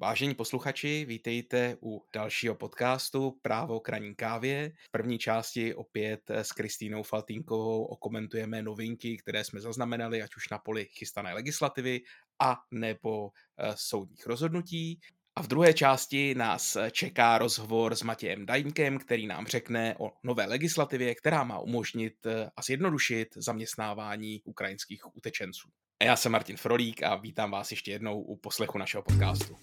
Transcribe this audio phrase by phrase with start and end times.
[0.00, 4.72] Vážení posluchači, vítejte u dalšího podcastu Právo kraní kávě.
[4.88, 10.58] V první části opět s Kristýnou Faltínkovou okomentujeme novinky, které jsme zaznamenali, ať už na
[10.58, 12.00] poli chystané legislativy
[12.42, 15.00] a nebo e, soudních rozhodnutí.
[15.36, 20.46] A v druhé části nás čeká rozhovor s Matějem Dajnkem, který nám řekne o nové
[20.46, 25.68] legislativě, která má umožnit eh, a zjednodušit zaměstnávání ukrajinských utečenců.
[26.00, 29.56] A já jsem Martin Frolík a vítám vás ještě jednou u poslechu našeho podcastu.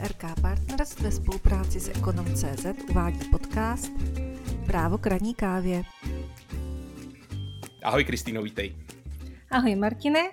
[0.00, 3.92] PRK Partners ve spolupráci s Ekonom.cz uvádí podcast
[4.66, 5.82] Právo kraní kávě.
[7.84, 8.76] Ahoj Kristýno, vítej.
[9.50, 10.30] Ahoj Martine.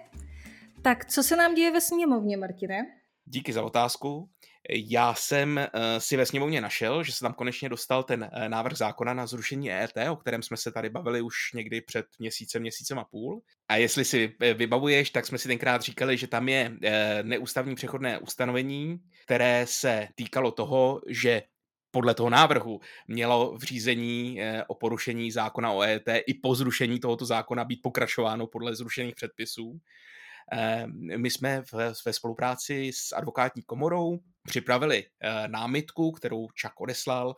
[0.81, 2.85] Tak co se nám děje ve sněmovně, Martine?
[3.25, 4.29] Díky za otázku.
[4.69, 8.77] Já jsem eh, si ve sněmovně našel, že se tam konečně dostal ten eh, návrh
[8.77, 12.99] zákona na zrušení EET, o kterém jsme se tady bavili už někdy před měsícem, měsícem
[12.99, 13.41] a půl.
[13.67, 16.77] A jestli si eh, vybavuješ, tak jsme si tenkrát říkali, že tam je
[17.23, 21.43] neústavní přechodné ustanovení, které se týkalo toho, že
[21.91, 27.25] podle toho návrhu mělo v řízení o porušení zákona o EET i po zrušení tohoto
[27.25, 29.79] zákona být pokračováno podle zrušených předpisů.
[30.51, 31.63] Ehm, my jsme
[32.05, 37.35] ve spolupráci s advokátní komorou připravili eh, námitku, kterou Čak odeslal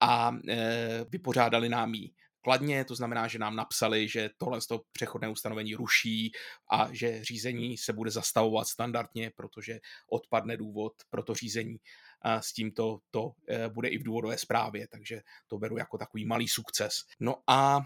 [0.00, 2.10] a eh, vypořádali nám ji
[2.46, 6.32] kladně, to znamená, že nám napsali, že tohle to přechodné ustanovení ruší
[6.70, 9.78] a že řízení se bude zastavovat standardně, protože
[10.10, 11.76] odpadne důvod pro to řízení.
[12.22, 16.26] A s tímto to eh, bude i v důvodové zprávě, takže to beru jako takový
[16.26, 16.92] malý sukces.
[17.20, 17.80] No a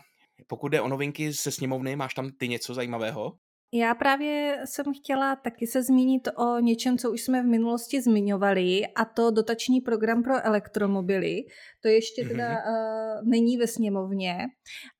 [0.47, 3.33] pokud jde o novinky se sněmovny, máš tam ty něco zajímavého?
[3.72, 8.86] Já právě jsem chtěla taky se zmínit o něčem, co už jsme v minulosti zmiňovali,
[8.86, 11.36] a to dotační program pro elektromobily.
[11.82, 13.20] To ještě teda mm-hmm.
[13.20, 14.38] uh, není ve sněmovně,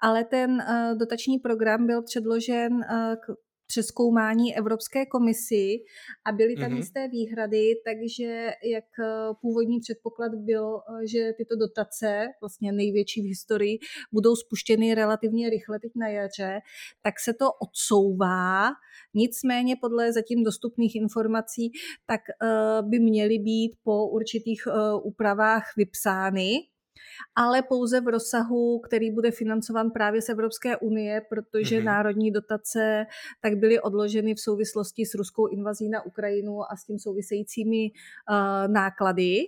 [0.02, 5.78] ale ten uh, dotační program byl předložen uh, k přeskoumání Evropské komisi
[6.24, 6.76] a byly tam mm-hmm.
[6.76, 13.28] jisté výhrady, takže jak eh, původní předpoklad byl, eh, že tyto dotace, vlastně největší v
[13.28, 13.78] historii,
[14.12, 16.60] budou spuštěny relativně rychle teď na jaře,
[17.03, 18.69] tak se to odsouvá.
[19.14, 21.72] Nicméně podle zatím dostupných informací,
[22.06, 24.62] tak eh, by měly být po určitých
[25.02, 26.52] úpravách vypsány
[27.34, 31.84] ale pouze v rozsahu, který bude financován právě z Evropské unie, protože mm-hmm.
[31.84, 33.06] národní dotace
[33.43, 38.72] tak byly odloženy v souvislosti s ruskou invazí na Ukrajinu a s tím souvisejícími uh,
[38.72, 39.47] náklady.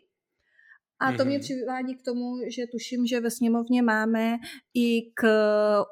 [1.01, 1.41] A to mě mhm.
[1.41, 4.37] přivádí k tomu, že tuším, že ve sněmovně máme
[4.75, 5.27] i k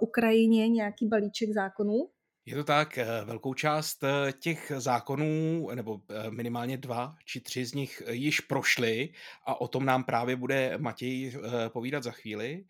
[0.00, 2.08] Ukrajině nějaký balíček zákonů,
[2.50, 7.64] je to tak, eh, velkou část eh, těch zákonů, nebo eh, minimálně dva či tři
[7.64, 9.12] z nich již prošly
[9.46, 11.36] a o tom nám právě bude Matěj
[11.68, 12.64] povídat za chvíli.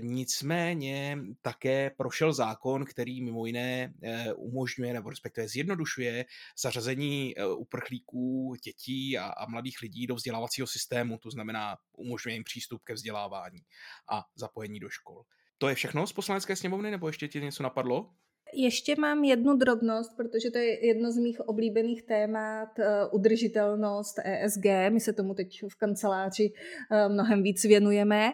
[0.00, 3.94] Nicméně také prošel zákon, který mimo jiné
[4.36, 6.24] umožňuje nebo respektive zjednodušuje
[6.62, 12.82] zařazení uprchlíků, dětí a, a mladých lidí do vzdělávacího systému, to znamená umožňuje jim přístup
[12.84, 13.60] ke vzdělávání
[14.10, 15.22] a zapojení do škol.
[15.58, 18.10] To je všechno z poslanecké sněmovny, nebo ještě ti něco napadlo?
[18.54, 24.64] Ještě mám jednu drobnost, protože to je jedno z mých oblíbených témat, uh, udržitelnost ESG.
[24.88, 28.30] My se tomu teď v kanceláři uh, mnohem víc věnujeme.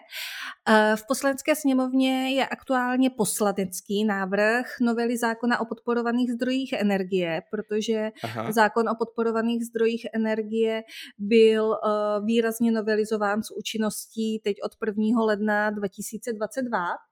[0.69, 8.11] Uh, v poslanecké sněmovně je aktuálně poslanecký návrh novely zákona o podporovaných zdrojích energie, protože
[8.25, 8.53] Aha.
[8.53, 10.83] zákon o podporovaných zdrojích energie
[11.19, 11.77] byl
[12.25, 15.25] výrazně novelizován s účinností teď od 1.
[15.25, 17.07] ledna 2022.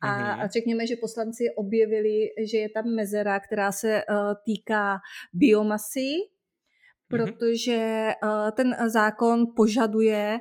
[0.00, 0.44] A, mm-hmm.
[0.44, 4.98] a řekněme, že poslanci objevili, že je tam mezera, která se uh, týká
[5.32, 6.10] biomasy,
[7.08, 10.38] protože uh, ten zákon požaduje,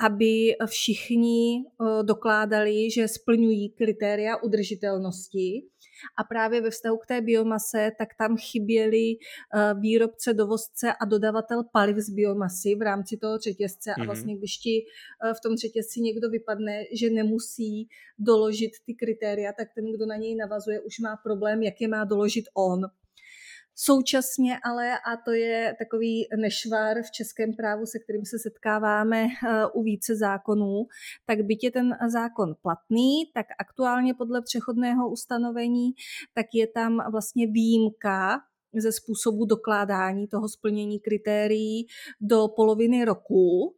[0.00, 5.62] aby všichni uh, dokládali, že splňují kritéria udržitelnosti
[6.18, 11.64] a právě ve vztahu k té biomase, tak tam chyběli eh, výrobce, dovozce a dodavatel
[11.72, 14.06] paliv z biomasy v rámci toho řetězce a mhm.
[14.06, 14.84] vlastně když ti
[15.24, 17.88] eh, v tom řetězci někdo vypadne, že nemusí
[18.18, 22.04] doložit ty kritéria, tak ten, kdo na něj navazuje, už má problém, jak je má
[22.04, 22.80] doložit on.
[23.80, 29.66] Současně ale, a to je takový nešvar v českém právu, se kterým se setkáváme eh,
[29.74, 30.86] u více zákonů,
[31.26, 35.90] tak byť je ten zákon platný, tak aktuálně podle přechodného ustanovení,
[36.34, 38.40] tak je tam vlastně výjimka
[38.74, 41.86] ze způsobu dokládání toho splnění kritérií
[42.20, 43.76] do poloviny roku,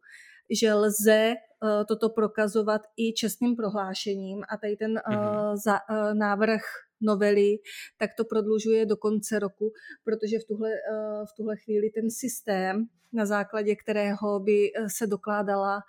[0.61, 5.55] že lze eh, toto prokazovat i čestným prohlášením a tady ten mm-hmm.
[5.55, 5.79] za,
[6.13, 6.61] návrh
[7.01, 7.57] novely,
[7.97, 9.71] tak to prodlužuje do konce roku,
[10.03, 15.07] protože v tuhle, eh, v tuhle chvíli ten systém, na základě kterého by eh, se
[15.07, 15.79] dokládala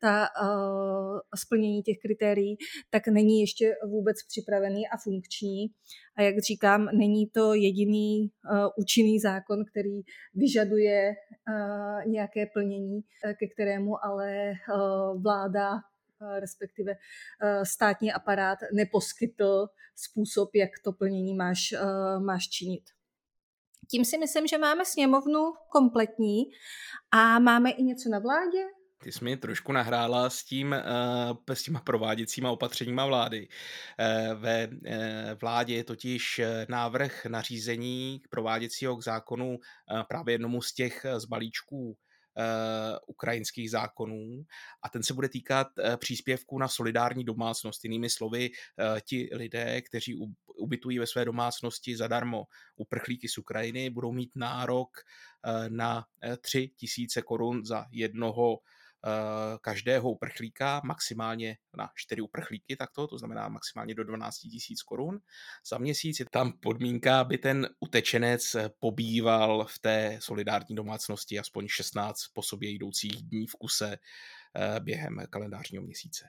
[0.00, 2.56] ta uh, splnění těch kritérií,
[2.90, 5.66] tak není ještě vůbec připravený a funkční.
[6.16, 8.30] A jak říkám, není to jediný
[8.76, 10.00] účinný zákon, který
[10.34, 11.14] vyžaduje
[12.06, 14.52] nějaké plnění, ke kterému ale
[15.22, 15.70] vláda
[16.40, 16.92] respektive
[17.62, 19.66] státní aparát neposkytl
[19.96, 21.74] způsob, jak to plnění máš,
[22.18, 22.84] máš činit.
[23.90, 26.42] Tím si myslím, že máme sněmovnu kompletní
[27.10, 28.64] a máme i něco na vládě.
[29.02, 30.76] Ty jsi mi trošku nahrála s, tím,
[31.54, 33.48] s těma prováděcíma opatřeníma vlády.
[34.34, 34.68] Ve
[35.40, 39.58] vládě je totiž návrh nařízení prováděcího k zákonu
[40.08, 41.96] právě jednomu z těch z balíčků
[43.06, 44.44] ukrajinských zákonů
[44.82, 47.84] a ten se bude týkat uh, příspěvků na solidární domácnost.
[47.84, 50.14] Jinými slovy, uh, ti lidé, kteří
[50.58, 52.44] ubytují ve své domácnosti zadarmo
[52.76, 54.88] uprchlíky z Ukrajiny, budou mít nárok
[55.68, 56.04] na
[56.40, 58.77] 3 tisíce korun za jednoho Eh,
[59.60, 65.20] každého uprchlíka maximálně na čtyři uprchlíky takto, to znamená maximálně do 12 tisíc korun
[65.70, 66.20] za měsíc.
[66.20, 72.70] Je tam podmínka, aby ten utečenec pobýval v té solidární domácnosti aspoň 16 po sobě
[72.70, 76.28] jdoucích dní v kuse eh, během kalendářního měsíce.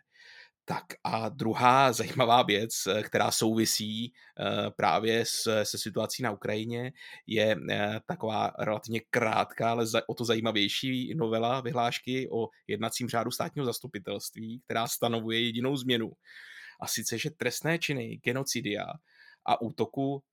[0.69, 5.23] Tak a druhá zajímavá věc, eh, která souvisí eh, právě
[5.63, 6.93] se situací na Ukrajině,
[7.27, 13.65] je eh, taková relativně krátká, ale o to zajímavější novela vyhlášky o jednacím řádu státního
[13.65, 16.11] zastupitelství, která stanovuje jedinou změnu.
[16.81, 18.85] A sice, že trestné činy genocidia
[19.49, 20.23] a útoku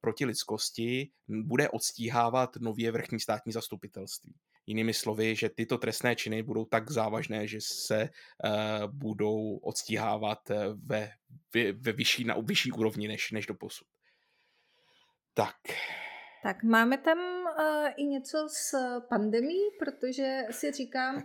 [0.00, 4.34] proti lidskosti bude odstíhávat nově vrchní státní zastupitelství.
[4.66, 10.56] Jinými slovy, že tyto trestné činy budou tak závažné, že se uh, budou odstíhávat eh,
[10.84, 11.10] ve,
[11.54, 13.86] ve, ve vyšší, na vyšší úrovni než, než do posud.
[15.34, 15.56] Tak.
[16.42, 18.74] Tak máme tam uh, i něco s
[19.08, 21.24] pandemí, protože si říkám,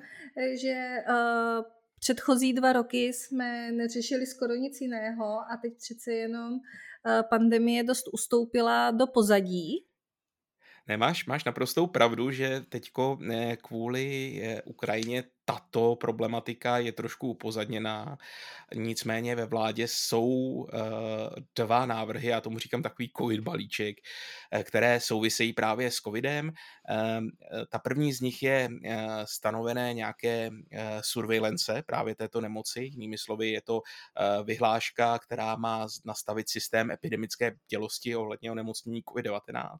[0.62, 1.66] že uh,
[2.00, 6.60] předchozí dva roky jsme neřešili skoro nic jiného a teď přece jenom uh,
[7.30, 9.86] pandemie dost ustoupila do pozadí.
[10.88, 18.18] Nemáš, máš naprostou pravdu, že teďko ne, kvůli eh, Ukrajině tato problematika je trošku upozadněná.
[18.76, 20.68] Nicméně ve vládě jsou uh,
[21.56, 23.98] dva návrhy, já tomu říkám takový covid balíček,
[24.56, 26.48] uh, které souvisejí právě s covidem.
[26.50, 27.28] Uh,
[27.70, 28.70] ta první z nich je
[29.26, 30.50] stanovené nějaké
[31.02, 32.82] surveillance právě této nemoci.
[32.82, 33.82] Jinými slovy je to
[34.44, 39.78] vyhláška, která má nastavit systém epidemické dělosti ohledně onemocnění COVID-19.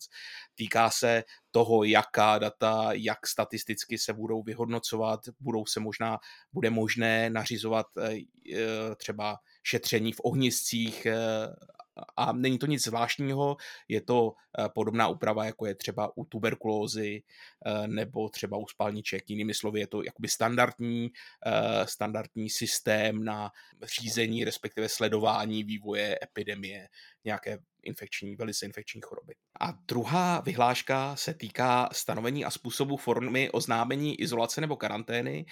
[0.56, 6.20] Týká se toho, jaká data, jak statisticky se budou vyhodnocovat, budou se možná,
[6.54, 8.18] bude možné nařizovat eh,
[8.56, 11.18] eh, třeba šetření v ohniscích eh,
[12.16, 13.58] a není to nic zvláštního,
[13.88, 14.34] je to
[14.74, 17.24] podobná úprava, jako je třeba u tuberkulózy
[17.88, 19.30] nebo třeba u spalniček.
[19.30, 21.10] Jinými slovy, je to jakoby standardní,
[21.86, 23.52] standardní systém na
[23.84, 26.88] řízení, respektive sledování vývoje epidemie
[27.26, 29.34] nějaké infekční, velice infekční choroby.
[29.60, 35.46] A druhá vyhláška se týká stanovení a způsobu formy oznámení izolace nebo karantény.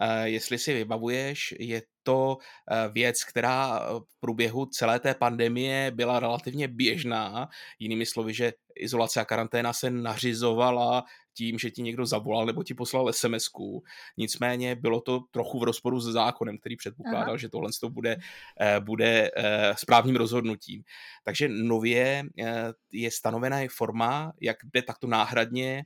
[0.00, 2.38] Eh, jestli si vybavuješ, je to
[2.70, 7.48] eh, věc, která v průběhu celé té pandemie byla relativně běžná.
[7.78, 11.04] Jinými slovy, že izolace a karanténa se nařizovala
[11.36, 13.80] tím, že ti někdo zavolal nebo ti poslal sms -ku.
[14.16, 17.36] Nicméně bylo to trochu v rozporu s zákonem, který předpokládal, Aha.
[17.36, 18.16] že tohle to bude,
[18.60, 20.82] eh, bude eh, správným rozhodnutím.
[21.24, 25.84] Takže nově eh, je stanovená i forma, jak jde takto náhradně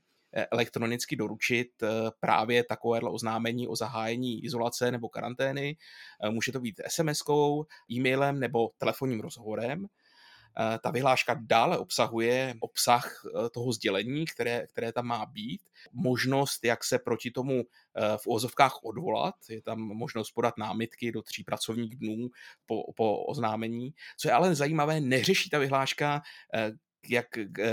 [0.51, 1.69] elektronicky doručit
[2.21, 5.77] právě takovéhle oznámení o zahájení izolace nebo karantény.
[6.31, 9.87] Může to být SMS-kou, e-mailem nebo telefonním rozhovorem.
[10.59, 16.65] Eh, ta vyhláška dále obsahuje obsah eh, toho sdělení, které, které tam má být, možnost,
[16.65, 21.45] jak se proti tomu eh, v ozovkách odvolat, je tam možnost podat námitky do tří
[21.45, 22.29] pracovních dnů
[22.67, 23.95] po, po oznámení.
[24.17, 26.23] Co je ale zajímavé, neřeší ta vyhláška,
[27.09, 27.27] jak,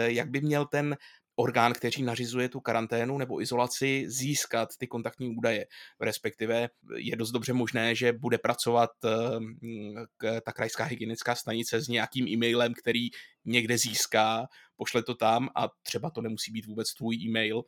[0.05, 0.97] jak by měl ten
[1.39, 5.65] orgán, který nařizuje tu karanténu nebo izolaci, získat ty kontaktní údaje.
[6.01, 12.27] Respektive je dost dobře možné, že bude pracovat eh, ta krajská hygienická stanice s nějakým
[12.27, 13.09] e-mailem, který
[13.45, 17.63] někde získá, pošle to tam a třeba to nemusí být vůbec tvůj e-mail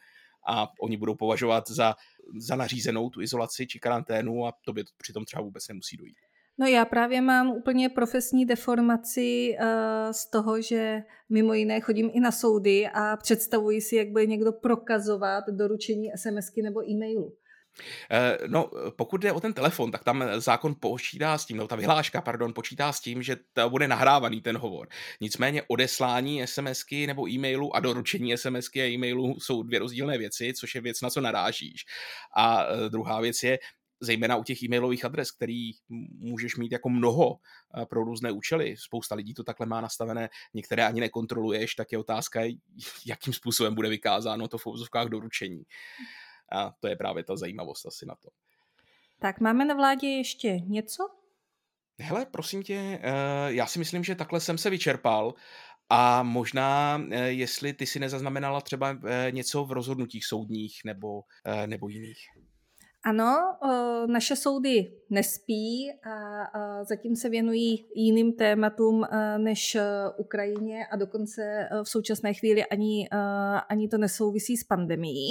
[0.47, 1.95] a oni budou považovat za,
[2.37, 6.17] za nařízenou tu izolaci či karanténu a to by přitom třeba vůbec nemusí dojít.
[6.59, 9.67] No já právě mám úplně profesní deformaci uh,
[10.11, 14.51] z toho, že mimo jiné chodím i na soudy a představuji si, jak bude někdo
[14.51, 17.33] prokazovat doručení SMSky nebo e-mailu.
[18.11, 21.75] Eh, no, pokud jde o ten telefon, tak tam zákon počítá s tím, no ta
[21.75, 24.87] vyhláška, pardon, počítá s tím, že to bude nahrávaný ten hovor.
[25.21, 30.75] Nicméně odeslání SMSky nebo e-mailu a doručení SMSky a e-mailu jsou dvě rozdílné věci, což
[30.75, 31.85] je věc, na co narážíš.
[32.37, 33.59] A eh, druhá věc je,
[34.01, 35.71] zejména u těch e-mailových adres, který
[36.19, 37.39] můžeš mít jako mnoho
[37.77, 38.75] eh, pro různé účely.
[38.77, 42.41] Spousta lidí to takhle má nastavené, některé ani nekontroluješ, tak je otázka,
[43.05, 45.63] jakým způsobem bude vykázáno to v úzovkách doručení.
[46.51, 48.29] A to je právě ta zajímavost asi na to.
[49.19, 51.03] Tak máme na vládě ještě něco?
[52.01, 53.01] Hele, prosím tě, eh,
[53.47, 55.33] já si myslím, že takhle jsem se vyčerpal
[55.89, 58.97] a možná, eh, jestli ty si nezaznamenala třeba
[59.29, 61.21] něco v rozhodnutích soudních nebo,
[61.65, 62.19] nebo jiných.
[63.05, 63.57] Ano,
[64.07, 69.05] naše soudy nespí a zatím se věnují jiným tématům
[69.37, 69.77] než
[70.17, 73.09] Ukrajině a dokonce v současné chvíli ani,
[73.69, 75.29] ani to nesouvisí s pandemií.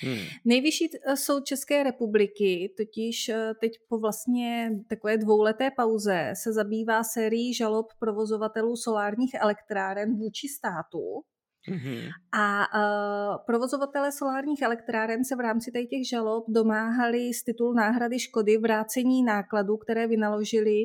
[0.00, 0.18] Hmm.
[0.44, 3.30] Nejvyšší soud České republiky totiž
[3.60, 11.22] teď po vlastně takové dvouleté pauze se zabývá sérií žalob provozovatelů solárních elektráren vůči státu
[11.68, 12.08] Mm-hmm.
[12.32, 18.58] A uh, provozovatele solárních elektráren se v rámci těch žalob domáhali z titulu náhrady škody
[18.58, 20.84] vrácení nákladů, které vynaložili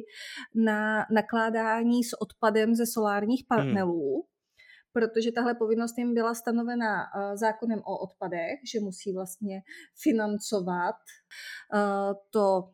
[0.56, 4.16] na nakládání s odpadem ze solárních panelů.
[4.18, 4.38] Mm
[4.94, 9.62] protože tahle povinnost jim byla stanovena uh, zákonem o odpadech, že musí vlastně
[10.04, 10.96] financovat
[11.74, 12.70] uh, to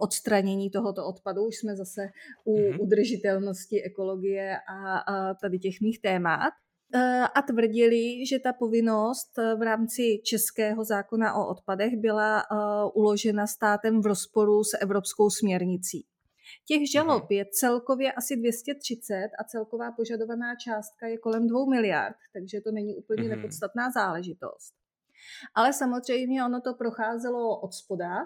[0.00, 1.46] odstranění tohoto odpadu.
[1.46, 2.00] Už jsme zase
[2.44, 2.80] u mm-hmm.
[2.80, 6.52] udržitelnosti, ekologie a, a tady těch mých témat.
[6.94, 12.44] Eh, a tvrdili, že ta povinnost eh, v rámci českého zákona o odpadech byla eh,
[12.94, 16.06] uložena státem v rozporu s evropskou směrnicí.
[16.68, 22.60] Těch žalob je celkově asi 230 a celková požadovaná částka je kolem 2 miliard, takže
[22.60, 23.36] to není úplně mm-hmm.
[23.36, 24.74] nepodstatná záležitost.
[25.54, 28.16] Ale samozřejmě ono to procházelo od spoda,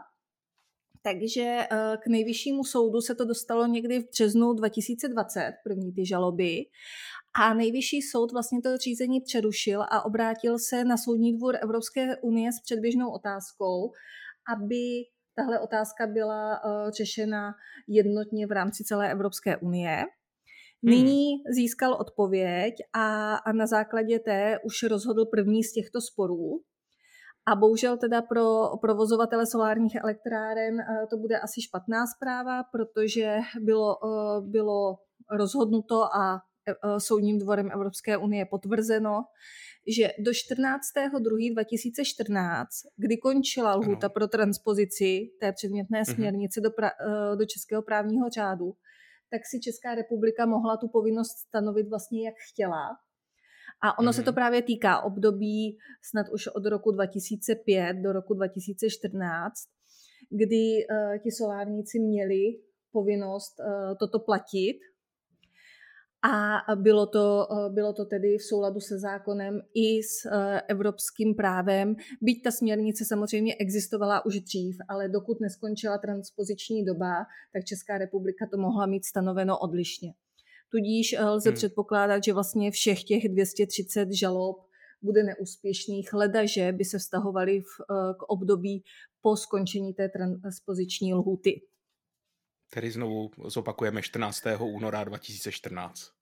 [1.02, 1.58] takže
[2.02, 6.64] k nejvyššímu soudu se to dostalo někdy v březnu 2020, první ty žaloby.
[7.40, 12.52] A nejvyšší soud vlastně to řízení přerušil a obrátil se na Soudní dvůr Evropské unie
[12.52, 13.92] s předběžnou otázkou,
[14.54, 17.54] aby tahle otázka byla uh, řešena
[17.88, 19.96] jednotně v rámci celé Evropské unie.
[19.96, 20.94] Hmm.
[20.94, 26.60] Nyní získal odpověď a, a na základě té už rozhodl první z těchto sporů.
[27.48, 33.96] A bohužel teda pro provozovatele solárních elektráren uh, to bude asi špatná zpráva, protože bylo,
[33.96, 34.96] uh, bylo
[35.38, 36.40] rozhodnuto a
[36.98, 39.24] soudním dvorem Evropské unie potvrzeno,
[39.86, 46.04] že do 14.2.2014, kdy končila lhůta pro transpozici té předmětné mhm.
[46.14, 46.92] směrnice do, pra, e,
[47.36, 48.72] do českého právního řádu,
[49.30, 52.88] tak si Česká republika mohla tu povinnost stanovit vlastně jak chtěla.
[53.82, 54.16] A ono mm-hmm.
[54.16, 54.34] se to mhm.
[54.34, 59.54] právě týká období snad už od roku 2005 do roku 2014,
[60.30, 62.42] kdy uh, ti solárníci měli
[62.92, 63.66] povinnost uh,
[64.00, 64.78] toto platit
[66.26, 71.34] a bylo to, eh, bylo to tedy v souladu se zákonem i s eh, evropským
[71.34, 71.96] právem.
[72.22, 78.46] Byť ta směrnice samozřejmě existovala už dřív, ale dokud neskončila transpoziční doba, tak Česká republika
[78.50, 80.12] to mohla mít stanoveno odlišně.
[80.70, 81.56] Tudíž eh, lze hmm.
[81.56, 84.56] předpokládat, že vlastně všech těch 230 žalob
[85.02, 86.08] bude neúspěšných,
[86.44, 87.66] že by se vztahovaly v,
[88.18, 88.84] k období
[89.22, 91.60] po skončení té transpoziční lhuty.
[92.70, 94.42] Tedy znovu zopakujeme 14.
[94.60, 96.15] února 2014.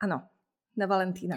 [0.00, 0.22] Ano,
[0.76, 1.36] na Valentína.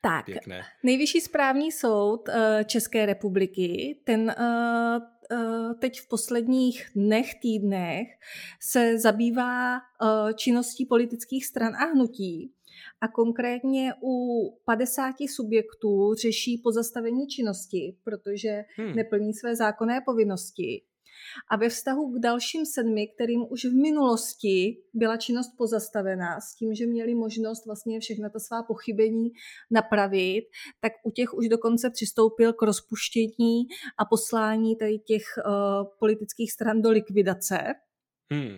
[0.00, 2.34] Tak, tak nejvyšší správní soud uh,
[2.64, 8.08] České republiky, ten uh, uh, teď v posledních dnech, týdnech
[8.60, 9.80] se zabývá
[10.34, 12.52] činností politických stran a hnutí
[13.00, 18.96] a konkrétně u 50 subjektů řeší pozastavení činnosti, protože hmm.
[18.96, 20.82] neplní své zákonné povinnosti.
[21.50, 26.74] A ve vztahu k dalším sedmi, kterým už v minulosti byla činnost pozastavená s tím,
[26.74, 29.30] že měli možnost vlastně všechna ta svá pochybení
[29.70, 30.44] napravit,
[30.80, 33.66] tak u těch už dokonce přistoupil k rozpuštění
[33.98, 35.52] a poslání tady těch uh,
[35.98, 37.58] politických stran do likvidace.
[38.32, 38.56] Hmm.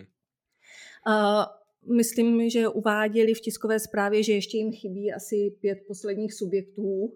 [1.07, 7.13] Uh, myslím, že uváděli v tiskové zprávě, že ještě jim chybí asi pět posledních subjektů,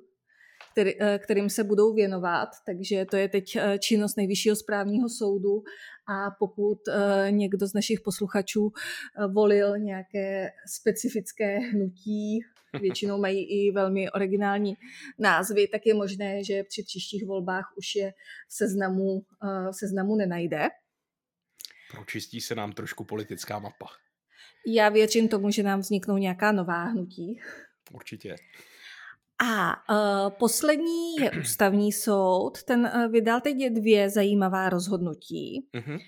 [0.73, 2.49] který, eh, kterým se budou věnovat.
[2.65, 5.63] Takže to je teď eh, činnost Nejvyššího správního soudu
[6.07, 8.71] a pokud eh, někdo z našich posluchačů
[9.33, 12.39] volil nějaké specifické hnutí,
[12.81, 14.73] většinou mají i velmi originální
[15.19, 18.13] názvy, tak je možné, že při příštích volbách už je
[18.47, 19.25] v seznamu,
[19.71, 20.69] v seznamu nenajde.
[21.91, 23.85] Pročistí se nám trošku politická mapa.
[24.67, 27.39] Já věřím tomu, že nám vzniknou nějaká nová hnutí.
[27.91, 28.35] Určitě.
[29.43, 32.63] A uh, poslední je ústavní soud.
[32.63, 35.67] Ten uh, vydal teď dvě zajímavá rozhodnutí.
[35.73, 35.99] Uh-huh.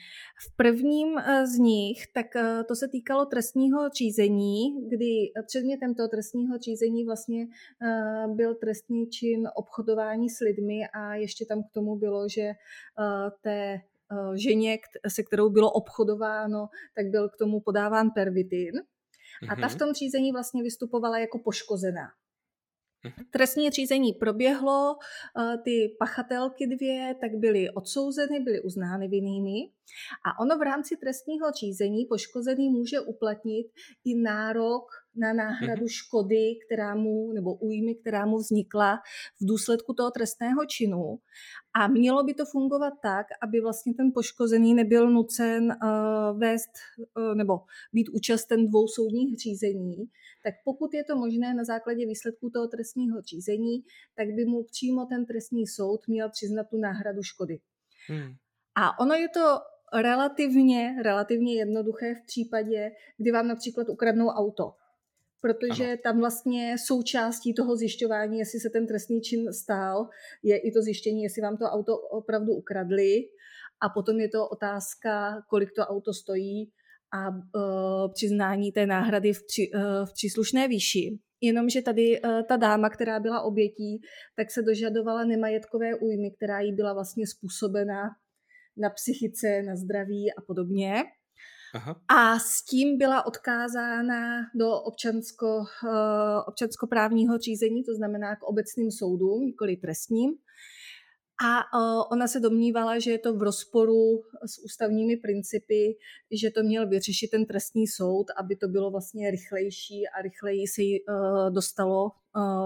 [0.48, 6.08] V prvním uh, z nich, tak uh, to se týkalo trestního řízení, kdy předmětem toho
[6.08, 11.96] trestního řízení vlastně uh, byl trestný čin obchodování s lidmi a ještě tam k tomu
[11.96, 12.52] bylo, že
[13.00, 13.82] uh, té
[14.36, 14.78] ženě,
[15.08, 18.72] se kterou bylo obchodováno, tak byl k tomu podáván pervitin.
[19.50, 22.08] A ta v tom řízení vlastně vystupovala jako poškozená.
[23.06, 23.26] Mhm.
[23.32, 24.96] Trestní řízení proběhlo,
[25.40, 29.70] eh, ty pachatelky dvě tak byly odsouzeny, byly uznány vinnými
[30.26, 33.68] a ono v rámci trestního řízení poškozený může uplatnit
[34.06, 34.84] i nárok
[35.16, 35.88] na náhradu mhm.
[35.88, 38.96] škody, která mu, nebo újmy, která mu vznikla
[39.42, 41.20] v důsledku toho trestného činu.
[41.76, 46.72] A mělo by to fungovat tak, aby vlastně ten poškozený nebyl nucen uh, vést
[47.18, 47.54] uh, nebo
[47.94, 49.96] být účasten dvou soudních řízení,
[50.46, 53.84] tak pokud je to možné na základě výsledků toho trestního řízení,
[54.16, 57.60] tak by mu přímo ten trestní soud měl přiznat tu náhradu škody.
[58.08, 58.34] Hmm.
[58.76, 59.60] A ono je to
[60.02, 64.74] relativně, relativně jednoduché v případě, kdy vám například ukradnou auto
[65.46, 65.98] protože ano.
[66.04, 70.10] tam vlastně součástí toho zjišťování, jestli se ten trestný čin stál,
[70.44, 73.30] je i to zjištění, jestli vám to auto opravdu ukradli
[73.82, 76.72] a potom je to otázka, kolik to auto stojí
[77.14, 81.20] a uh, přiznání té náhrady v, při, uh, v příslušné výši.
[81.42, 84.02] Jenomže tady uh, ta dáma, která byla obětí,
[84.36, 88.02] tak se dožadovala nemajetkové újmy, která jí byla vlastně způsobena
[88.78, 91.04] na psychice, na zdraví a podobně.
[91.74, 91.96] Aha.
[92.08, 99.46] A s tím byla odkázána do občansko, uh, občanskoprávního řízení, to znamená k obecným soudům,
[99.46, 100.32] nikoli trestním.
[101.44, 105.98] A uh, ona se domnívala, že je to v rozporu s ústavními principy,
[106.32, 110.82] že to měl vyřešit ten trestní soud, aby to bylo vlastně rychlejší a rychleji se
[110.82, 112.12] jí uh, dostalo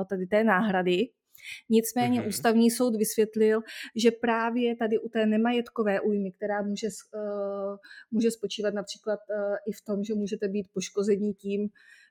[0.09, 1.09] tady té náhrady.
[1.69, 2.27] Nicméně mm-hmm.
[2.27, 3.61] ústavní soud vysvětlil,
[3.95, 6.87] že právě tady u té nemajetkové újmy, která může,
[8.11, 9.19] může spočívat například
[9.67, 11.69] i v tom, že můžete být poškození tím,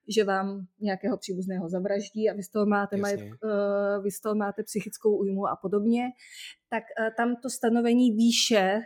[0.09, 4.35] že vám nějakého příbuzného zavraždí a vy z toho máte, majet, uh, vy z toho
[4.35, 6.05] máte psychickou újmu a podobně,
[6.69, 8.81] tak uh, tam to stanovení výše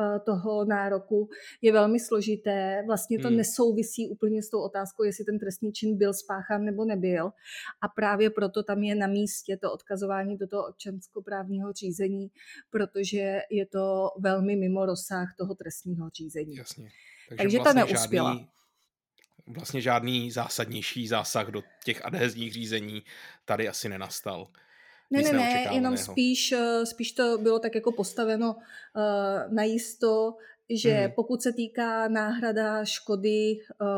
[0.00, 1.28] Eh, toho nároku
[1.62, 2.82] je velmi složité.
[2.86, 3.36] Vlastně to hmm.
[3.36, 7.30] nesouvisí úplně s tou otázkou, jestli ten trestný čin byl spáchán nebo nebyl.
[7.82, 12.28] A právě proto tam je na místě to odkazování do toho občanskoprávního řízení,
[12.70, 16.56] protože je to velmi mimo rozsah toho trestního řízení.
[16.56, 16.84] Jasně.
[17.28, 18.30] Takže, Takže vlastně ta neuspěla.
[18.30, 18.48] Žádný,
[19.50, 23.02] vlastně žádný zásadnější zásah do těch adhezních řízení
[23.44, 24.48] tady asi nenastal.
[25.10, 30.34] Ne, ne, ne, jenom spíš, eh, spíš to bylo tak jako postaveno uh, na jisto,
[30.70, 31.12] že mm.
[31.12, 33.88] pokud se týká náhrada škody, uh,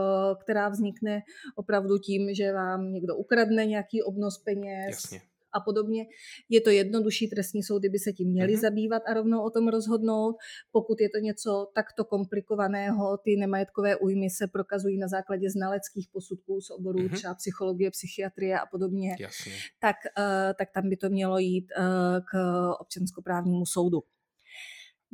[0.41, 1.23] která vznikne
[1.57, 6.07] opravdu tím, že vám někdo ukradne nějaký obnos peněz, Jasně a podobně.
[6.49, 8.61] Je to jednodušší, trestní soudy by se tím měly mm-hmm.
[8.61, 10.37] zabývat a rovnou o tom rozhodnout.
[10.73, 16.61] Pokud je to něco takto komplikovaného, ty nemajetkové újmy se prokazují na základě znaleckých posudků
[16.61, 17.15] z oboru mm-hmm.
[17.15, 19.53] třeba psychologie, psychiatrie a podobně, Jasně.
[19.81, 20.25] Tak, uh,
[20.59, 21.85] tak tam by to mělo jít uh,
[22.31, 22.35] k
[22.81, 24.03] občanskoprávnímu soudu.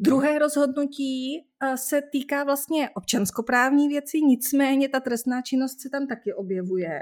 [0.01, 6.35] Druhé rozhodnutí eh, se týká vlastně občanskoprávní věci, nicméně ta trestná činnost se tam taky
[6.35, 7.01] objevuje.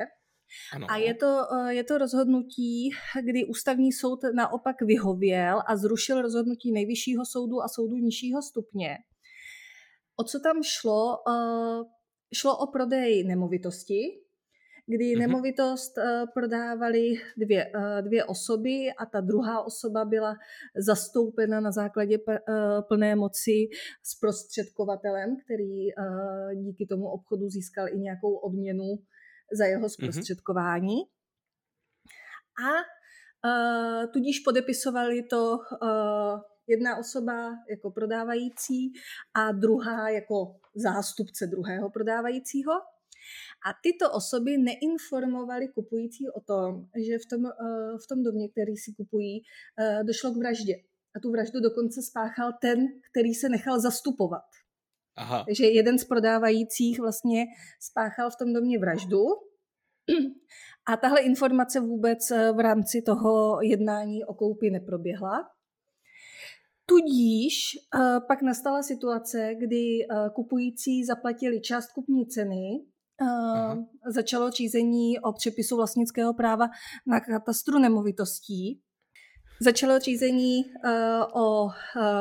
[0.72, 0.86] Ano.
[0.90, 2.90] A je to, eh, je to rozhodnutí,
[3.22, 8.98] kdy ústavní soud naopak vyhověl a zrušil rozhodnutí nejvyššího soudu a soudu nižšího stupně.
[10.16, 11.16] O co tam šlo?
[11.30, 11.82] Eh,
[12.34, 14.00] šlo o prodej nemovitosti,
[14.86, 15.18] kdy mm-hmm.
[15.18, 20.34] nemovitost eh, prodávali dvě, dvě osoby a ta druhá osoba byla
[20.76, 22.18] zastoupena na základě
[22.88, 23.68] plné moci
[24.02, 25.88] zprostředkovatelem, který
[26.54, 28.98] díky tomu obchodu získal i nějakou odměnu
[29.52, 29.88] za jeho mhm.
[29.88, 30.96] zprostředkování.
[30.96, 31.16] Mm-hmm.
[32.64, 32.70] A
[33.44, 38.92] uh, tudíž podepisovali to uh, jedna osoba jako prodávající
[39.34, 42.72] a druhá jako zástupce druhého prodávajícího.
[43.66, 48.76] A tyto osoby neinformovaly kupující o tom, že v tom, uh, v tom domě, který
[48.76, 49.42] si kupují,
[50.02, 50.74] došlo k vraždě.
[51.16, 54.44] A tu vraždu dokonce spáchal ten, který se nechal zastupovat.
[55.16, 55.44] Aha.
[55.44, 57.44] Takže jeden z prodávajících vlastně
[57.80, 59.22] spáchal v tom domě vraždu
[60.86, 65.50] a tahle informace vůbec eh, v rámci toho jednání o koupi neproběhla.
[66.88, 67.54] Tudíž
[67.94, 72.84] uh, pak nastala situace, kdy uh, kupující zaplatili část kupní ceny,
[73.22, 76.66] uh, začalo řízení o přepisu vlastnického práva
[77.06, 78.80] na katastru nemovitostí
[79.60, 81.70] Začalo řízení uh, o uh,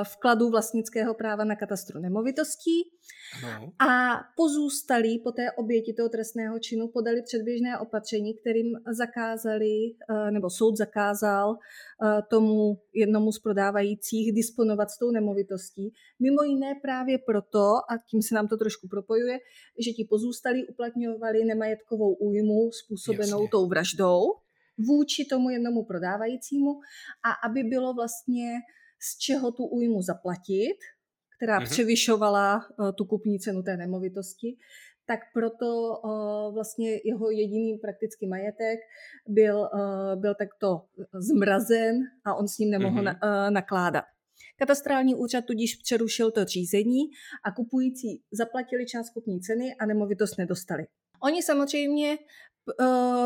[0.04, 2.92] vkladu vlastnického práva na katastru nemovitostí
[3.44, 3.72] no.
[3.88, 9.76] a pozůstalí po té oběti toho trestného činu podali předběžné opatření, kterým zakázali,
[10.10, 11.58] uh, nebo soud zakázal
[12.30, 15.94] tomu jednomu z prodávajících disponovat s tou nemovitostí.
[16.20, 19.40] Mimo jiné právě proto, a tím se nám to trošku propojuje,
[19.86, 23.50] že ti pozůstalí uplatňovali nemajetkovou újmu způsobenou Jasně.
[23.52, 24.22] tou vraždou
[24.78, 26.72] vůči tomu jednomu prodávajícímu
[27.24, 28.52] a aby bylo vlastně
[29.02, 30.78] z čeho tu újmu zaplatit,
[31.38, 31.70] která mm-hmm.
[31.70, 34.58] převyšovala uh, tu kupní cenu té nemovitosti,
[35.08, 38.80] tak proto uh, vlastně jeho jediný praktický majetek
[39.28, 43.18] byl, uh, byl takto zmrazen a on s ním nemohl mm-hmm.
[43.22, 44.06] na, nakládat.
[44.58, 47.02] Katastrální úřad tudíž přerušil to řízení
[47.44, 50.86] a kupující zaplatili část kupní ceny a nemovitost nedostali.
[51.24, 52.18] Oni samozřejmě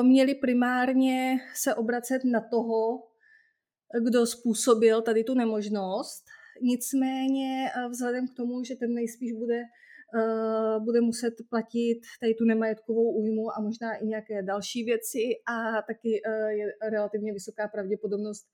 [0.01, 3.03] měli primárně se obracet na toho,
[4.03, 6.23] kdo způsobil tady tu nemožnost.
[6.61, 9.61] Nicméně uh, vzhledem k tomu, že ten nejspíš bude
[10.15, 15.81] Uh, bude muset platit tady tu nemajetkovou újmu a možná i nějaké další věci a
[15.87, 18.45] taky je relativně vysoká pravděpodobnost,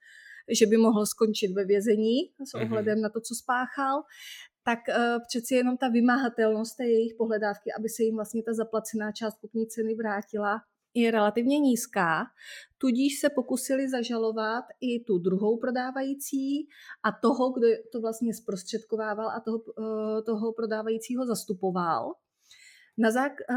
[0.59, 2.17] že by mohl skončit ve vězení
[2.49, 2.63] s mhm.
[2.63, 4.03] ohledem na to, co spáchal,
[4.63, 4.79] tak
[5.27, 9.67] přeci jenom ta vymahatelnost té jejich pohledávky, aby se jim vlastně ta zaplacená část kupní
[9.67, 10.61] ceny vrátila,
[10.95, 12.23] je relativně nízká,
[12.77, 16.67] tudíž se pokusili zažalovat i tu druhou prodávající
[17.03, 22.13] a toho, kdo to vlastně zprostředkovával a toho, uh, toho prodávajícího zastupoval.
[22.97, 23.51] Na zák-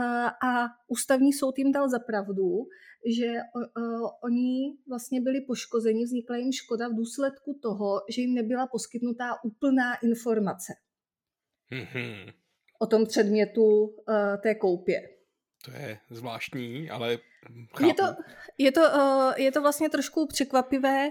[0.45, 2.67] a ústavní soud jim dal za pravdu,
[3.19, 3.33] že
[4.25, 9.95] oni vlastně byli poškozeni, vznikla jim škoda v důsledku toho, že jim nebyla poskytnutá úplná
[9.95, 10.73] informace
[11.73, 12.33] mm-hmm.
[12.79, 13.97] o tom předmětu
[14.43, 15.18] té koupě.
[15.69, 17.19] To je zvláštní, ale
[17.87, 18.05] Je to,
[18.59, 18.83] je, to,
[19.37, 21.11] je to vlastně trošku překvapivé.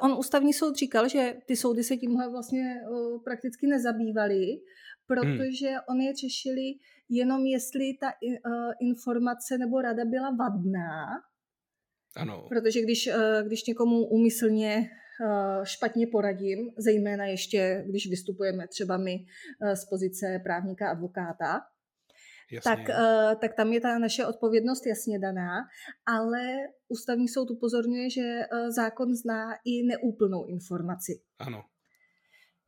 [0.00, 2.80] On ústavní soud říkal, že ty soudy se tímhle vlastně
[3.24, 4.46] prakticky nezabývaly,
[5.06, 5.80] protože hmm.
[5.88, 6.62] oni je řešili
[7.08, 8.12] jenom jestli ta
[8.80, 11.06] informace nebo rada byla vadná.
[12.16, 12.46] Ano.
[12.48, 13.08] Protože když,
[13.46, 14.90] když někomu úmyslně
[15.62, 19.26] špatně poradím, zejména ještě, když vystupujeme třeba my
[19.74, 21.60] z pozice právníka, advokáta,
[22.64, 25.52] tak, uh, tak tam je ta naše odpovědnost jasně daná,
[26.06, 26.42] ale
[26.88, 31.12] ústavní soud upozorňuje, že uh, zákon zná i neúplnou informaci.
[31.38, 31.62] Ano.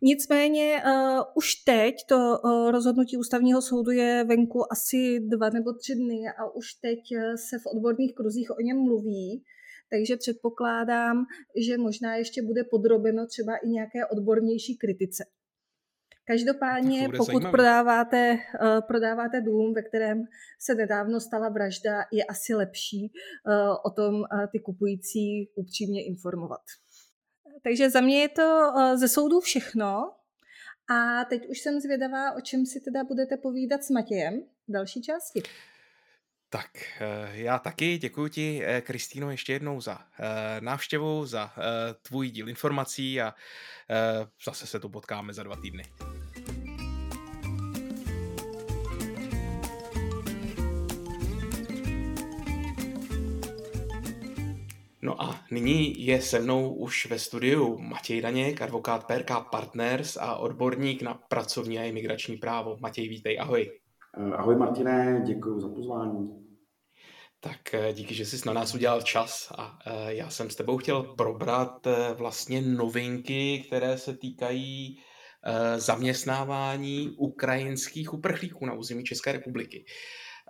[0.02, 5.94] Nicméně uh, už teď to uh, rozhodnutí ústavního soudu je venku asi dva nebo tři
[5.94, 9.44] dny a už teď uh, se v odborných kruzích o něm mluví,
[9.90, 11.24] takže předpokládám,
[11.66, 15.24] že možná ještě bude podrobeno třeba i nějaké odbornější kritice.
[16.28, 17.50] Každopádně, pokud zajímavý.
[17.50, 20.24] prodáváte, uh, prodáváte dům, ve kterém
[20.58, 23.12] se nedávno stala vražda, je asi lepší
[23.46, 26.60] uh, o tom uh, ty kupující upřímně informovat.
[27.62, 30.12] Takže za mě je to eh, ze soudu všechno.
[30.90, 35.02] A teď už jsem zvědavá, o čem si teda budete povídat s Matějem v další
[35.02, 35.42] části.
[36.50, 36.70] Tak
[37.32, 39.98] já taky děkuji ti, Kristýno, ještě jednou za
[40.60, 41.52] návštěvu, za
[42.02, 43.34] tvůj díl informací a
[44.44, 45.82] zase se tu potkáme za dva týdny.
[55.08, 60.36] No a nyní je se mnou už ve studiu Matěj Daněk, advokát PRK Partners a
[60.36, 62.76] odborník na pracovní a imigrační právo.
[62.80, 63.70] Matěj, vítej, ahoj.
[64.16, 66.28] Eh, ahoj Martine, děkuji za pozvání.
[67.40, 70.78] Tak eh, díky, že jsi na nás udělal čas a eh, já jsem s tebou
[70.78, 74.98] chtěl probrat vlastně novinky, které se týkají
[75.76, 79.84] zaměstnávání ukrajinských uprchlíků na území České republiky.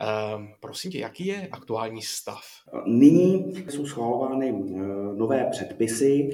[0.00, 2.40] Ehm, prosím tě, jaký je aktuální stav?
[2.86, 4.78] Nyní jsou schvalovány eh,
[5.16, 6.30] nové předpisy.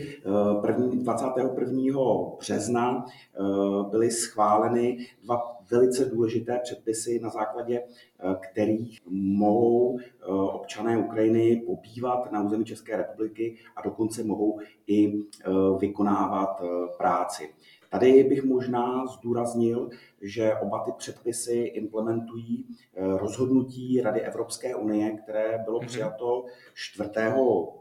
[0.93, 1.51] 21.
[1.51, 3.43] Eh, března eh,
[3.91, 7.83] byly schváleny dva velice důležité předpisy, na základě
[8.41, 9.99] kterých mohou
[10.53, 15.13] občané Ukrajiny pobývat na území České republiky a dokonce mohou i
[15.79, 16.63] vykonávat
[16.99, 17.55] práci.
[17.95, 19.91] Tady bych možná zdůraznil,
[20.23, 25.87] že oba ty předpisy implementují eh, rozhodnutí Rady Evropské unie, které bylo mhm.
[25.87, 27.11] přijato 4.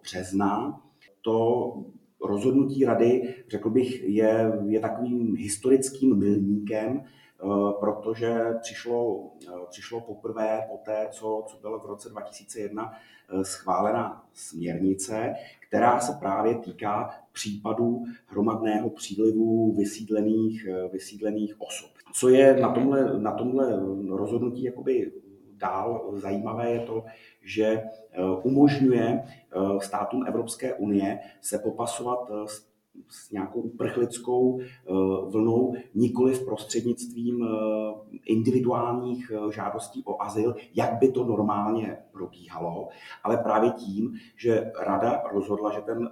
[0.02, 0.82] března.
[1.22, 1.74] To
[2.22, 7.04] rozhodnutí Rady, řekl bych, je, je takovým historickým milníkem,
[7.80, 12.94] protože přišlo, eh, přišlo poprvé po té, co, co bylo v roce 2001
[13.42, 15.34] schválena směrnice,
[15.68, 21.90] která se právě týká případů hromadného přílivu vysídlených, vysídlených osob.
[22.14, 23.80] Co je na tomhle, na tomhle
[24.10, 25.12] rozhodnutí jakoby
[25.64, 27.04] dál zajímavé, je to,
[27.42, 32.73] že eh, umožňuje eh, státům Evropské unie se popasovat eh, s
[33.10, 34.60] s nějakou uprchlickou
[35.30, 37.48] vlnou, nikoli v prostřednictvím
[38.26, 42.90] individuálních žádostí o azyl, jak by to normálně probíhalo,
[43.24, 46.10] ale právě tím, že rada rozhodla, že ten,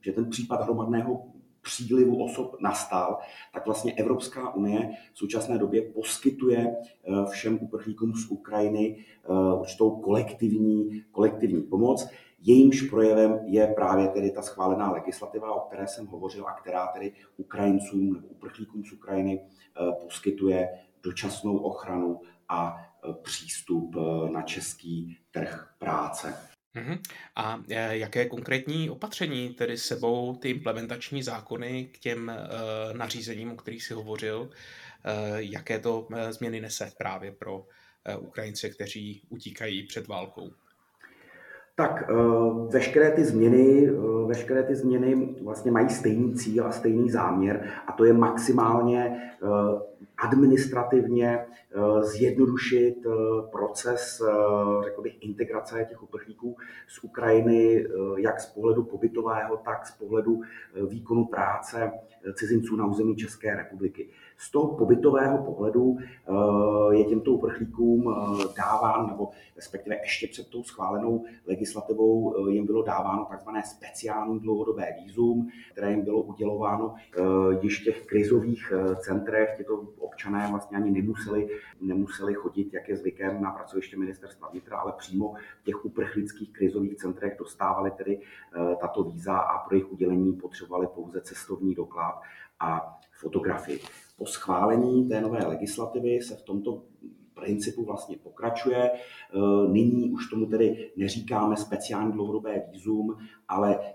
[0.00, 1.22] že ten případ hromadného
[1.66, 3.18] přílivu osob nastal,
[3.54, 9.90] tak vlastně Evropská unie v současné době poskytuje eh, všem uprchlíkům z Ukrajiny eh, určitou
[9.90, 12.08] kolektivní, kolektivní pomoc.
[12.46, 17.12] Jejímž projevem je právě tedy ta schválená legislativa, o které jsem hovořil a která tedy
[17.36, 20.68] Ukrajincům nebo uprchlíkům z Ukrajiny eh, poskytuje
[21.02, 22.86] dočasnou ochranu a
[23.22, 23.96] přístup
[24.32, 26.34] na český trh práce.
[26.74, 26.98] Mhm.
[27.36, 32.32] A jaké konkrétní opatření tedy sebou ty implementační zákony k těm
[32.92, 34.50] nařízením, o kterých si hovořil,
[35.36, 37.66] jaké to změny nese právě pro
[38.20, 40.50] Ukrajince, kteří utíkají před válkou?
[41.78, 42.10] Tak
[42.70, 43.90] veškeré ty změny,
[44.26, 49.32] veškeré ty změny vlastně mají stejný cíl a stejný záměr a to je maximálně
[50.18, 53.10] administrativně eh, zjednodušit eh,
[53.52, 56.56] proces, eh, řekl bych, integrace těch uprchlíků
[56.88, 57.86] z Ukrajiny,
[58.16, 60.40] jak z pohledu pobytového, tak z pohledu
[60.88, 61.92] výkonu práce
[62.34, 64.08] cizinců na území České republiky.
[64.38, 65.96] Z toho pobytového pohledu
[66.90, 68.14] je těmto uprchlíkům
[68.56, 75.48] dáván, nebo respektive ještě před tou schválenou legislativou jim bylo dáváno takzvané speciální dlouhodobé výzum,
[75.72, 76.94] které jim bylo udělováno
[77.60, 79.56] již v těch krizových centrech.
[79.56, 81.48] Tyto občané vlastně ani nemuseli,
[81.80, 86.96] nemuseli chodit, jak je zvykem na pracoviště ministerstva vnitra, ale přímo v těch uprchlických krizových
[86.96, 92.20] centrech dostávali tedy eh, tato víza a pro jejich udělení potřebovali pouze cestovní doklad
[92.60, 93.80] a fotografii.
[94.16, 96.82] Po schválení té nové legislativy se v tomto
[97.34, 98.90] principu vlastně pokračuje.
[98.90, 98.98] Eh,
[99.68, 103.16] nyní už tomu tedy neříkáme speciální dlouhodobé výzum,
[103.48, 103.92] ale eh,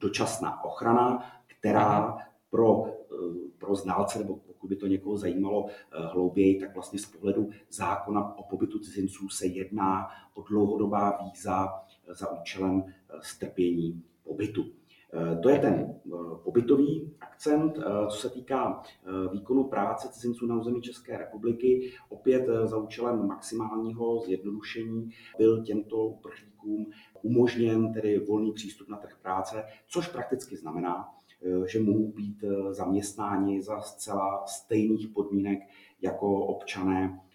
[0.00, 2.16] dočasná ochrana, která
[2.50, 2.84] pro,
[3.58, 8.42] pro znalce nebo pokud by to někoho zajímalo hlouběji, tak vlastně z pohledu zákona o
[8.42, 11.68] pobytu cizinců se jedná o dlouhodobá víza
[12.08, 12.84] za účelem
[13.22, 14.64] strpění pobytu.
[15.42, 15.94] To je ten
[16.44, 17.78] pobytový akcent.
[18.08, 18.82] Co se týká
[19.32, 26.86] výkonu práce cizinců na území České republiky, opět za účelem maximálního zjednodušení byl těmto uprchlíkům
[27.22, 31.08] umožněn tedy volný přístup na trh práce, což prakticky znamená,
[31.42, 35.58] Eh, že mohou být eh, zaměstnáni za zcela stejných podmínek
[36.02, 37.25] jako občané eh,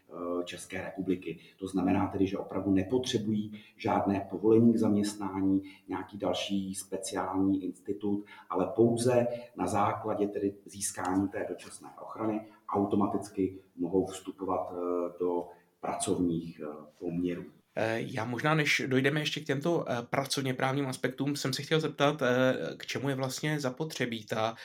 [0.45, 1.39] České republiky.
[1.59, 8.65] To znamená tedy, že opravdu nepotřebují žádné povolení k zaměstnání, nějaký další speciální institut, ale
[8.75, 14.73] pouze na základě tedy získání té dočasné ochrany automaticky mohou vstupovat
[15.19, 15.47] do
[15.81, 16.61] pracovních
[16.99, 17.43] poměrů.
[17.75, 21.79] Eh, já možná, než dojdeme ještě k těmto eh, pracovně právním aspektům, jsem se chtěl
[21.79, 24.55] zeptat, eh, k čemu je vlastně zapotřebí ta,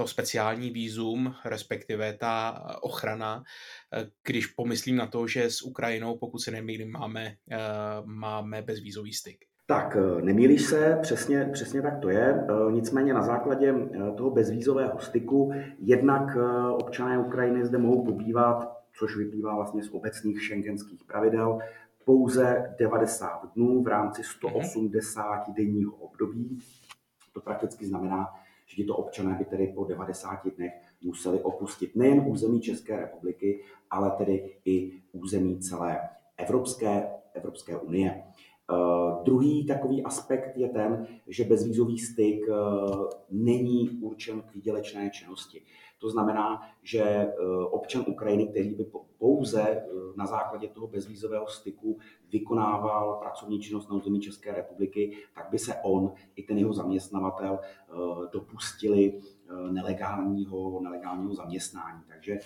[0.00, 3.42] to speciální výzum, respektive ta ochrana,
[4.26, 7.32] když pomyslím na to, že s Ukrajinou, pokud se nemýlím, máme,
[8.04, 9.38] máme bezvízový styk.
[9.66, 12.46] Tak, nemýlíš se, přesně, přesně tak to je.
[12.70, 13.74] Nicméně na základě
[14.16, 16.36] toho bezvízového styku jednak
[16.74, 21.58] občané Ukrajiny zde mohou pobývat což vyplývá vlastně z obecných šengenských pravidel,
[22.04, 25.54] pouze 90 dnů v rámci 180 mhm.
[25.54, 26.58] denního období.
[27.32, 28.28] To prakticky znamená,
[28.70, 34.10] že tito občané by tedy po 90 dnech museli opustit nejen území České republiky, ale
[34.10, 38.22] tedy i území celé Evropské, Evropské unie.
[38.72, 45.62] Uh, druhý takový aspekt je ten, že bezvízový styk uh, není určen k výdělečné činnosti.
[46.00, 47.32] To znamená, že eh,
[47.70, 48.86] občan Ukrajiny, který by
[49.18, 49.84] pouze eh,
[50.16, 51.98] na základě toho bezvízového styku
[52.32, 57.58] vykonával pracovní činnost na území České republiky, tak by se on i ten jeho zaměstnavatel
[57.62, 57.94] eh,
[58.32, 59.20] dopustili
[59.70, 62.02] nelegálního, nelegálního zaměstnání.
[62.08, 62.38] Takže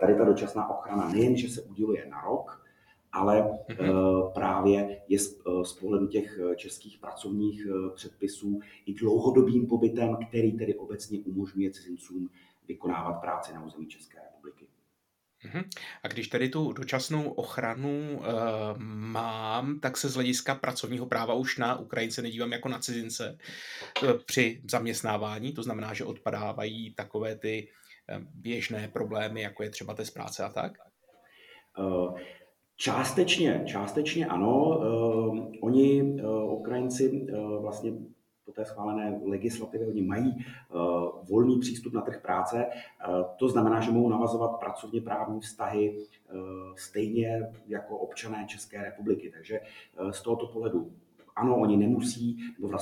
[0.00, 2.67] tady ta dočasná ochrana nejen, že se uděluje na rok,
[3.12, 4.32] ale mm-hmm.
[4.32, 5.18] právě je
[5.62, 12.30] z pohledu těch českých pracovních předpisů i dlouhodobým pobytem, který tedy obecně umožňuje cizincům
[12.68, 14.68] vykonávat práci na území České republiky.
[15.44, 15.64] Mhm.
[16.02, 18.28] A když tedy tu dočasnou ochranu e,
[18.84, 23.38] mám, tak se z hlediska pracovního práva už na Ukrajince nedívám jako na cizince
[24.02, 27.68] e, při zaměstnávání, to znamená, že odpadávají takové ty
[28.08, 30.72] e, běžné problémy, jako je třeba test práce a tak?
[32.80, 34.80] Částečně, částečně ano.
[35.60, 36.16] Oni,
[36.50, 37.26] Ukrajinci,
[37.60, 37.92] vlastně
[38.48, 40.44] po té schválené legislativě oni mají eh,
[41.28, 42.66] volný přístup na trh práce.
[42.66, 46.34] Eh, to znamená, že mohou navazovat pracovně právní vztahy eh,
[46.76, 49.30] stejně jako občané České republiky.
[49.30, 49.60] Takže
[50.10, 50.92] z tohoto pohledu
[51.36, 52.76] ano, oni nemusí, nebo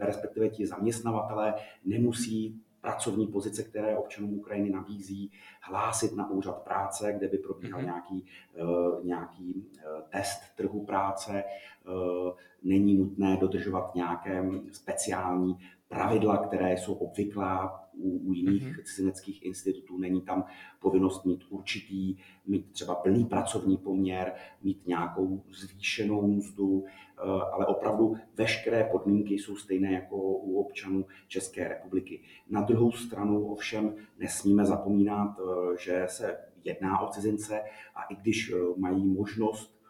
[0.00, 7.28] respektive ti zaměstnavatele nemusí pracovní pozice, které občanům Ukrajiny nabízí, hlásit na úřad práce, kde
[7.28, 7.84] by probíhal mm-hmm.
[7.84, 8.24] nějaký,
[8.62, 11.44] uh, nějaký uh, test trhu práce.
[11.86, 18.82] Uh, není nutné dodržovat nějaké speciální pravidla, které jsou obvyklá u, u jiných mm-hmm.
[18.82, 19.98] cizineckých institutů.
[19.98, 20.44] Není tam
[20.80, 28.14] povinnost mít určitý, mít třeba plný pracovní poměr, mít nějakou zvýšenou mzdu, eh, ale opravdu
[28.36, 32.20] veškeré podmínky jsou stejné jako u občanů České republiky.
[32.50, 37.60] Na druhou stranu ovšem nesmíme zapomínat, eh, že se jedná o cizince
[37.94, 39.82] a i když eh, mají možnost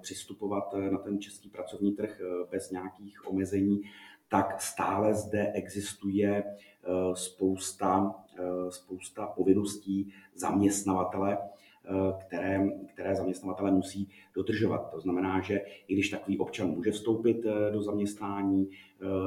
[0.00, 2.20] přistupovat na ten český pracovní trh
[2.50, 3.82] bez nějakých omezení,
[4.28, 11.90] tak stále zde existuje eh, spousta, eh, spousta povinností zaměstnavatele, eh,
[12.26, 14.90] které, které zaměstnavatele musí dodržovat.
[14.90, 17.36] To znamená, že i když takový občan může vstoupit
[17.72, 18.70] do zaměstnání,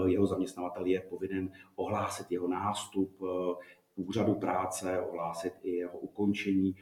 [0.05, 3.21] jeho zaměstnavatel je povinen ohlásit jeho nástup
[3.95, 6.75] úřadu práce, ohlásit i jeho ukončení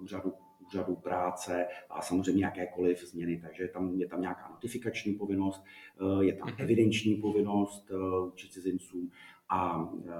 [0.00, 0.32] úřadu
[0.72, 3.40] úřadu práce a samozřejmě jakékoliv změny.
[3.40, 5.64] Takže tam, je tam nějaká notifikační povinnost,
[6.00, 6.56] eh, je tam mhm.
[6.58, 9.10] evidenční povinnost eh, vůči cizincům
[9.48, 10.12] a eh,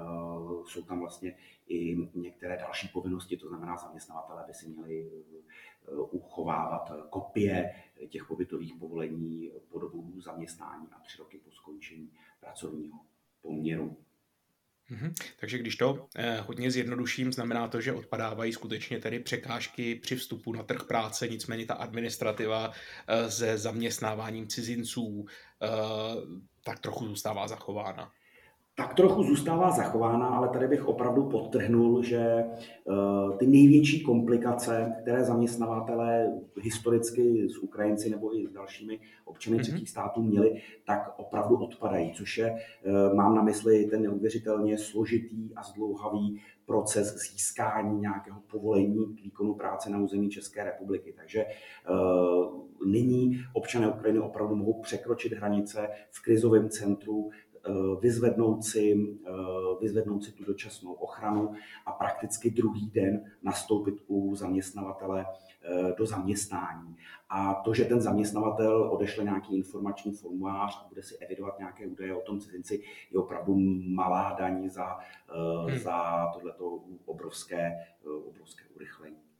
[0.65, 1.35] jsou tam vlastně
[1.67, 5.11] i některé další povinnosti, to znamená, zaměstnavatele by si měli
[6.11, 7.73] uchovávat kopie
[8.09, 12.99] těch pobytových povolení po dobu zaměstnání a tři roky po skončení pracovního
[13.41, 13.97] poměru.
[14.91, 15.13] Mm-hmm.
[15.39, 20.53] Takže když to eh, hodně zjednoduším, znamená to, že odpadávají skutečně tedy překážky při vstupu
[20.53, 22.71] na trh práce, nicméně ta administrativa
[23.07, 25.25] eh, se zaměstnáváním cizinců
[25.61, 25.67] eh,
[26.63, 28.11] tak trochu zůstává zachována
[28.75, 35.23] tak trochu zůstává zachována, ale tady bych opravdu podtrhnul, že eh, ty největší komplikace, které
[35.23, 39.61] zaměstnavatelé historicky s Ukrajinci nebo i s dalšími občany mm-hmm.
[39.61, 45.55] třetích států měli, tak opravdu odpadají, což je, eh, mám na mysli ten neuvěřitelně složitý
[45.55, 51.13] a zdlouhavý proces získání nějakého povolení k výkonu práce na území České republiky.
[51.17, 57.42] Takže uh, nyní občané Ukrajiny opravdu mohou překročit hranice v krizovém centru Eh,
[58.01, 59.31] vyzvednout si, eh,
[59.81, 61.53] vyzvednout si tu dočasnou ochranu
[61.85, 65.25] a prakticky druhý den nastoupit u zaměstnavatele
[65.65, 66.97] eh, do zaměstnání.
[67.29, 72.15] A to, že ten zaměstnavatel odešle nějaký informační formulář a bude si evidovat nějaké údaje
[72.15, 73.55] o tom cizinci, je opravdu
[73.95, 74.99] malá daň za,
[75.67, 75.79] hmm.
[75.79, 77.85] za tohleto obrovské,
[78.27, 79.32] obrovské urychlení.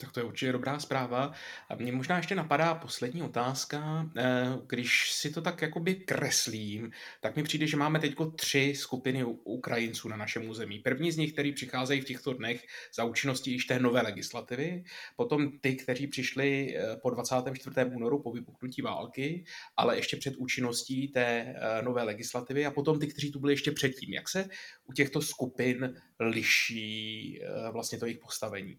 [0.00, 1.32] Tak to je určitě dobrá zpráva.
[1.68, 4.10] A mě možná ještě napadá poslední otázka.
[4.16, 9.24] Eh, když si to tak jakoby kreslím, tak mi přijde, že máme teď tři skupiny
[9.24, 10.78] Ukrajinců na našem území.
[10.78, 14.84] První z nich, který přicházejí v těchto dnech za účinností již té nové legislativy,
[15.16, 17.76] potom ty, kteří přišli eh, po 24.
[17.84, 19.44] únoru po vypuknutí války,
[19.76, 23.72] ale ještě před účinností té eh, nové legislativy a potom ty, kteří tu byli ještě
[23.72, 24.12] předtím.
[24.12, 24.48] Jak se
[24.84, 27.40] u těchto skupin liší
[27.72, 28.78] vlastně to jejich postavení?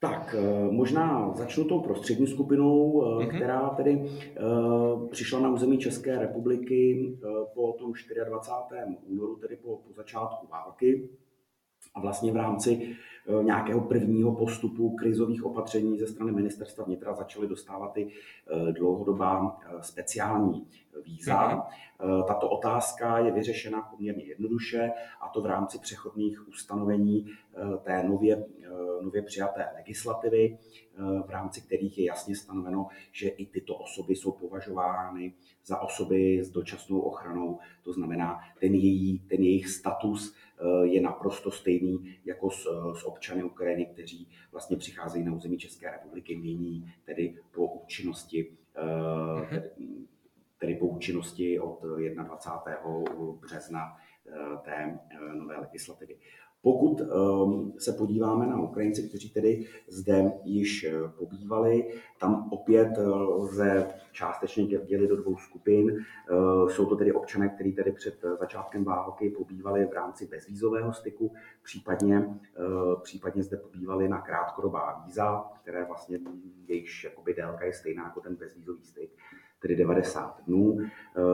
[0.00, 3.36] Tak, eh, možná začnu tou prostřední skupinou, mm-hmm.
[3.36, 7.12] která tedy uh, přišla na území České republiky
[7.54, 7.92] po tom
[8.28, 8.82] 24.
[9.06, 11.08] únoru, tedy po, po začátku války.
[11.94, 12.96] A vlastně v rámci
[13.42, 18.08] nějakého prvního postupu krizových opatření ze strany ministerstva vnitra začaly dostávat i
[18.72, 20.66] dlouhodobá speciální
[21.04, 21.48] víza.
[21.48, 22.26] Mm-hmm.
[22.26, 27.26] Tato otázka je vyřešena poměrně jednoduše, a to v rámci přechodných ustanovení
[27.84, 28.44] té nově
[29.02, 34.32] nově přijaté legislativy, eh, v rámci kterých je jasně stanoveno, že i tyto osoby jsou
[34.32, 37.58] považovány za osoby s dočasnou ochranou.
[37.82, 42.62] To znamená, ten, její, ten jejich status eh, je naprosto stejný jako s,
[43.00, 48.50] s občany Ukrajiny, kteří vlastně přicházejí na území České republiky nyní, tedy po účinnosti
[49.40, 49.62] mhm.
[50.60, 52.76] Tedy, po účinnosti od 21.
[53.40, 53.96] března
[54.64, 54.98] té
[55.34, 56.16] nové legislativy.
[56.62, 63.02] Pokud ehm, se podíváme na Ukrajince, kteří tedy zde již eh, pobývali, tam opět eh,
[63.08, 65.90] lze částečně dělit do dvou skupin.
[65.90, 71.32] Eh, jsou to tedy občané, kteří tedy před začátkem války pobývali v rámci bezvízového styku,
[71.62, 72.40] případně,
[73.02, 76.18] případně zde pobývali na krátkodobá víza, které vlastně
[76.66, 79.10] jejich jakoby délka je stejná jako ten bezvízový styk
[79.60, 80.78] tedy 90 dnů.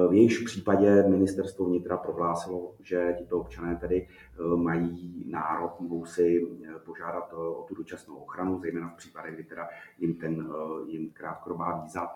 [0.09, 6.47] V jejich případě ministerstvo vnitra prohlásilo, že tito občané tedy eh, mají nárok, mohou si
[6.65, 11.11] eh, požádat o tu dočasnou ochranu, zejména v případech, kdy teda jim, ten, eh, jim
[11.11, 12.09] krátkodobá víza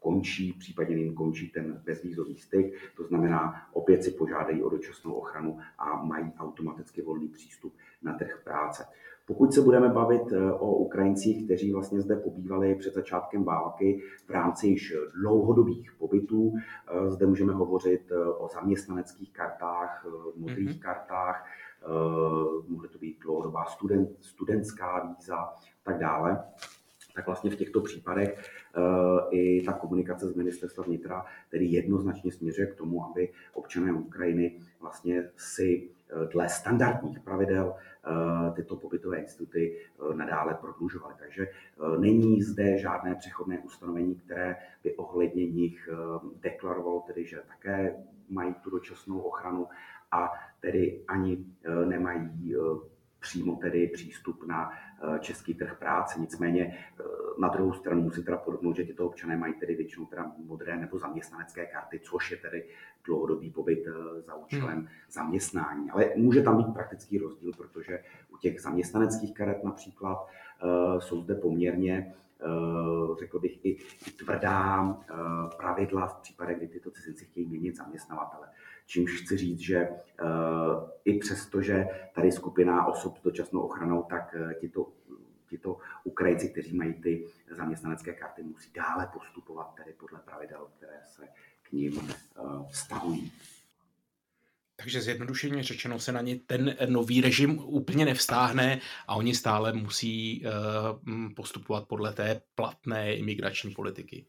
[0.00, 5.58] končí, případně jim končí ten bezvízový styk, to znamená, opět si požádají o dočasnou ochranu
[5.78, 8.86] a mají automaticky volný přístup na trh práce.
[9.26, 14.30] Pokud se budeme bavit eh, o Ukrajincích, kteří vlastně zde pobývali před začátkem války v
[14.30, 20.06] rámci již dlouhodobých pobytů, eh, zde můžeme hovořit eh, o zaměstnaneckých kartách,
[20.36, 20.78] modrých mm-hmm.
[20.78, 21.46] kartách,
[22.68, 25.54] mohly to být dlouhodobá student, studentská víza a
[25.84, 26.44] tak dále
[27.14, 28.50] tak vlastně v těchto případech
[29.30, 35.30] i ta komunikace z ministerstva vnitra tedy jednoznačně směřuje k tomu, aby občané Ukrajiny vlastně
[35.36, 35.88] si
[36.32, 37.74] dle standardních pravidel
[38.06, 41.14] Eh, tyto pobytové instituty eh, nadále prodlužovaly.
[41.18, 45.88] Takže eh, není zde žádné přechodné ustanovení, které by ohledně nich
[46.40, 47.96] deklarovalo tedy, že také
[48.28, 49.66] mají tu dočasnou ochranu
[50.12, 51.44] a tedy ani
[51.84, 52.56] nemají
[53.24, 56.20] přímo tedy přístup na eh, český trh práce.
[56.20, 57.02] Nicméně eh,
[57.40, 60.98] na druhou stranu musím teda podotknout, že tyto občané mají tedy většinou teda modré nebo
[60.98, 62.64] zaměstnanecké karty, což je tedy
[63.06, 64.88] dlouhodobý pobyt eh, za účelem hmm.
[65.10, 65.90] zaměstnání.
[65.90, 70.26] Ale může tam být praktický rozdíl, protože u těch zaměstnaneckých karet například
[70.98, 72.14] jsou zde poměrně
[73.18, 73.68] řekl bych, i,
[74.06, 74.96] i tvrdá
[75.56, 78.48] pravidla v případě, kdy tyto cizinci chtějí měnit zaměstnavatele.
[78.86, 80.24] Čímž chci říct, že eh,
[81.04, 84.92] i přesto, že tady skupina osob s dočasnou ochranou, tak eh, tito,
[85.48, 91.28] tito Ukrajinci, kteří mají ty zaměstnanecké karty, musí dále postupovat tedy podle pravidel, které se
[91.62, 93.32] k ním eh, vztahují.
[94.76, 100.44] Takže zjednodušeně řečeno se na ně ten nový režim úplně nevstáhne a oni stále musí
[101.36, 104.26] postupovat podle té platné imigrační politiky.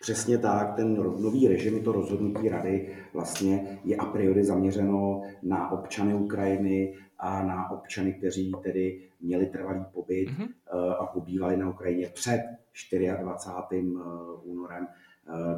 [0.00, 6.14] Přesně tak, ten nový režim, to rozhodnutí rady vlastně je a priori zaměřeno na občany
[6.14, 10.48] Ukrajiny a na občany, kteří tedy měli trvalý pobyt mm-hmm.
[10.98, 12.42] a pobývali na Ukrajině před
[13.20, 13.76] 24.
[13.76, 13.82] Eh,
[14.42, 14.88] únorem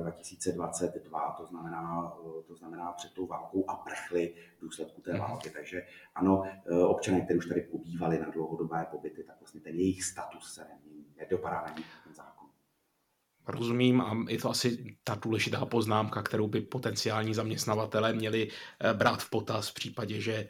[0.03, 2.13] 2022, eh, to znamená,
[2.47, 5.21] to znamená před tou válkou a prchli v důsledku té mhm.
[5.21, 5.51] války.
[5.51, 5.83] Takže
[6.15, 6.43] ano,
[6.87, 11.07] občané, kteří už tady pobývali na dlouhodobé pobyty, tak vlastně ten jejich status se nemění,
[11.17, 12.32] nedopadá na nich ten zákon.
[13.49, 18.49] Rozumím a je to asi ta důležitá poznámka, kterou by potenciální zaměstnavatele měli
[18.81, 20.49] eh, brát v potaz v případě, že eh,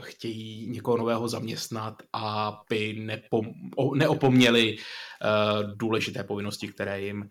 [0.00, 3.46] chtějí někoho nového zaměstnat a by nepom,
[3.94, 5.26] neopomněli eh,
[5.74, 7.28] důležité povinnosti, které jim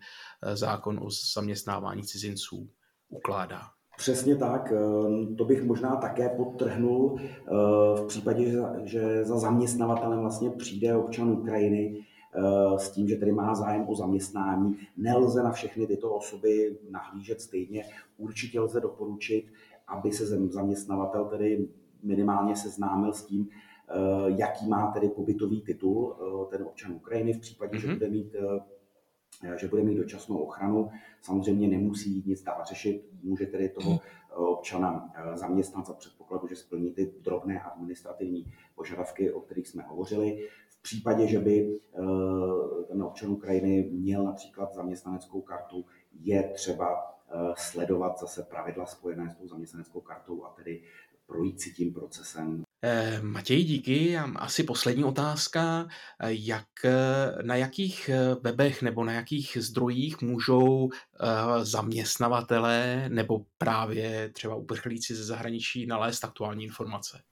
[0.52, 2.70] zákon o zaměstnávání cizinců
[3.08, 3.62] ukládá.
[3.96, 4.72] Přesně tak,
[5.38, 7.20] to bych možná také podtrhnul
[7.94, 8.52] v případě,
[8.84, 12.04] že za zaměstnavatelem vlastně přijde občan Ukrajiny,
[12.76, 14.76] s tím, že tedy má zájem o zaměstnání.
[14.96, 17.84] Nelze na všechny tyto osoby nahlížet stejně.
[18.18, 19.52] Určitě lze doporučit,
[19.88, 21.68] aby se zaměstnavatel tedy
[22.02, 23.94] minimálně seznámil s tím, eh,
[24.26, 27.80] jaký má tedy pobytový titul eh, ten občan Ukrajiny v případě, mm-hmm.
[27.80, 27.96] že mhm.
[27.98, 28.36] bude mít
[29.56, 30.90] že bude mít dočasnou ochranu.
[31.20, 34.00] Samozřejmě nemusí nic dál řešit, může tedy toho
[34.36, 40.48] občana zaměstnat za předpokladu, že splní ty drobné administrativní požadavky, o kterých jsme hovořili.
[40.80, 42.00] V případě, že by eh,
[42.88, 45.84] ten občan Ukrajiny měl například zaměstnaneckou kartu,
[46.20, 46.86] je třeba
[47.30, 50.82] eh, sledovat zase pravidla spojené s tou zaměstnaneckou kartou a tedy
[51.26, 52.62] projít si tím procesem.
[52.82, 54.16] Eh, Matěj, díky.
[54.16, 55.88] Asi poslední otázka.
[56.26, 56.66] Jak,
[57.42, 58.10] na jakých
[58.40, 60.88] webech nebo na jakých zdrojích můžou
[61.62, 67.22] zaměstnavatele nebo právě třeba uprchlíci ze zahraničí nalézt aktuální informace?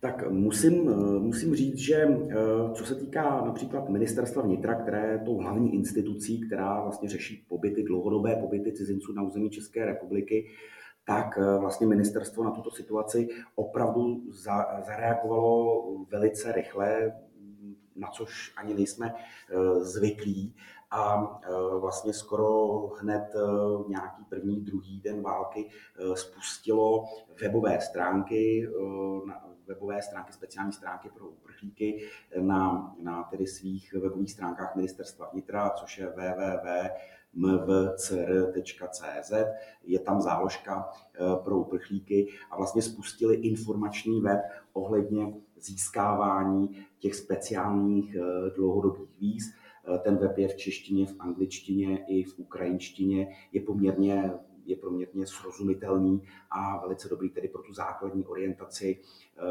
[0.00, 2.34] Tak musím, eh, musím říct, že eh,
[2.74, 7.82] co se týká například ministerstva vnitra, které je tou hlavní institucí, která vlastně řeší pobyty,
[7.82, 10.48] dlouhodobé pobyty cizinců na území České republiky,
[11.06, 14.22] tak eh, vlastně ministerstvo na tuto situaci opravdu
[14.86, 17.12] zareagovalo velice rychle,
[17.96, 19.14] na což ani nejsme
[19.80, 20.54] zvyklí.
[20.90, 21.30] A
[21.80, 23.22] vlastně skoro hned
[23.88, 25.68] nějaký první, druhý den války
[26.14, 27.04] spustilo
[27.40, 28.68] webové stránky
[29.66, 32.08] webové stránky, speciální stránky pro uprchlíky
[32.40, 36.92] na, na tedy svých webových stránkách ministerstva vnitra, což je www.mvcr.cz.
[39.84, 44.40] Je tam záložka eh, pro uprchlíky a vlastně spustili informační web
[44.72, 48.20] ohledně získávání těch speciálních eh,
[48.56, 49.44] dlouhodobých víz.
[49.94, 53.36] Eh, ten web je v češtině, v angličtině i v ukrajinštině.
[53.52, 54.32] Je poměrně
[54.66, 58.98] je poměrně srozumitelný a velice dobrý tedy pro tu základní orientaci,
[59.38, 59.42] eh,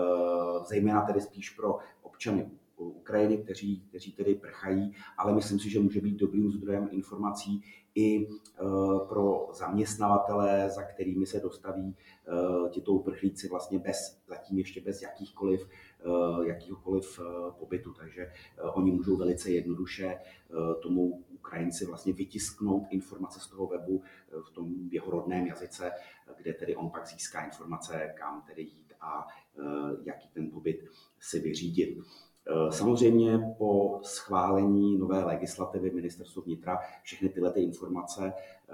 [0.68, 6.02] zejména tedy spíš pro občany Ukrajiny, kteří, kteří tedy prchají, ale myslím si, že může
[6.02, 7.64] být dobrým zdrojem informací
[7.96, 8.64] i eh,
[9.10, 15.70] pro zaměstnavatele, za kterými se dostaví eh, tito uprchlíci vlastně bez, zatím ještě bez jakýchkoliv,
[16.46, 17.20] jakýchkoliv
[17.60, 17.94] pobytu.
[17.94, 18.32] Takže
[18.74, 20.20] oni můžou velice jednoduše
[20.82, 24.04] tomu Ukrajinci vlastně vytisknout informace z toho webu
[24.48, 25.92] v tom jeho rodném jazyce,
[26.38, 29.28] kde tedy on pak získá informace, kam tedy jít a
[30.04, 30.86] jaký ten pobyt
[31.20, 31.98] si vyřídit.
[32.48, 38.74] Eh, samozřejmě po schválení nové legislativy ministerstvo vnitra všechny tyhle ty informace eh,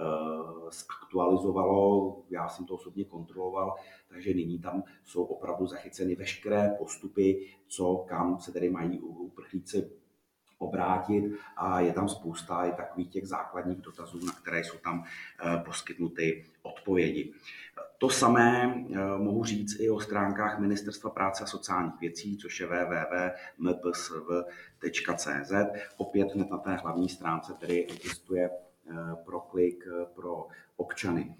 [0.71, 3.75] zaktualizovalo, já jsem to osobně kontroloval,
[4.07, 9.91] takže nyní tam jsou opravdu zachyceny veškeré postupy, co kam se tedy mají uprchlíci
[10.57, 11.23] obrátit
[11.57, 16.45] a je tam spousta i takových těch základních dotazů, na které jsou tam eh, poskytnuty
[16.61, 17.33] odpovědi.
[18.01, 22.67] To samé eh, mohu říct i o stránkách Ministerstva práce a sociálních věcí, což je
[22.67, 23.91] www.mpsv.cz.
[25.97, 28.93] Opět hned na té hlavní stránce tedy existuje eh,
[29.25, 31.35] proklik pro občany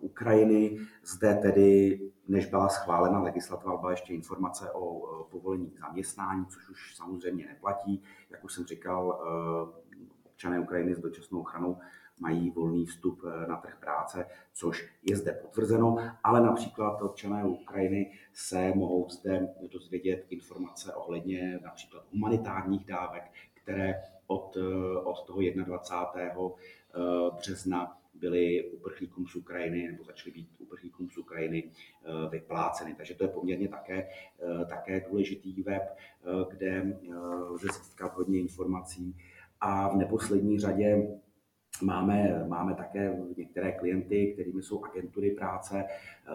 [0.00, 0.78] Ukrajiny.
[1.04, 6.96] Zde tedy, než byla schválena legislativa, byla ještě informace o povolení k zaměstnání, což už
[6.96, 8.02] samozřejmě neplatí.
[8.30, 9.20] Jak už jsem říkal,
[10.24, 11.78] občané Ukrajiny s dočasnou ochranou
[12.20, 18.12] mají volný vstup eh, na trh práce, což je zde potvrzeno, ale například občané Ukrajiny
[18.32, 23.22] se mohou zde dozvědět informace ohledně například humanitárních dávek,
[23.54, 26.56] které od, eh, od toho 21.
[26.94, 31.70] Eh, března byly uprchlíkům z Ukrajiny nebo začaly být uprchlíkům z Ukrajiny
[32.30, 32.94] vypláceny.
[32.94, 34.08] Takže to je poměrně také,
[34.68, 35.82] také důležitý web,
[36.50, 36.98] kde
[37.50, 39.16] lze získat hodně informací.
[39.60, 41.08] A v neposlední řadě
[41.80, 45.84] Máme, máme také některé klienty, kterými jsou agentury práce.
[45.84, 46.30] Eh,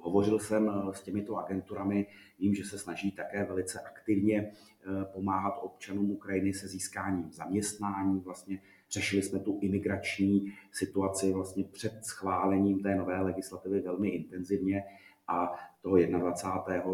[0.00, 2.06] hovořil jsem s těmito agenturami,
[2.38, 8.20] vím, že se snaží také velice aktivně eh, pomáhat občanům Ukrajiny se získáním zaměstnání.
[8.20, 14.82] Vlastně řešili jsme tu imigrační situaci vlastně před schválením té nové legislativy velmi intenzivně
[15.28, 16.84] a toho 21.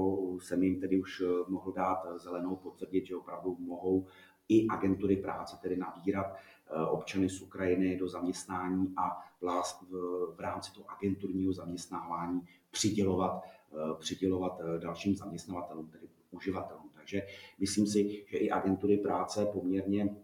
[0.40, 4.06] jsem jim tedy už eh, mohl dát zelenou potvrdit, že opravdu mohou
[4.48, 9.92] i agentury práce tedy nabírat Eh, občany z Ukrajiny do zaměstnání a v,
[10.36, 16.90] v rámci toho agenturního zaměstnávání přidělovat, eh, přidělovat eh, dalším zaměstnavatelům, tedy uživatelům.
[16.94, 17.22] Takže
[17.58, 20.16] myslím si, že i agentury práce poměrně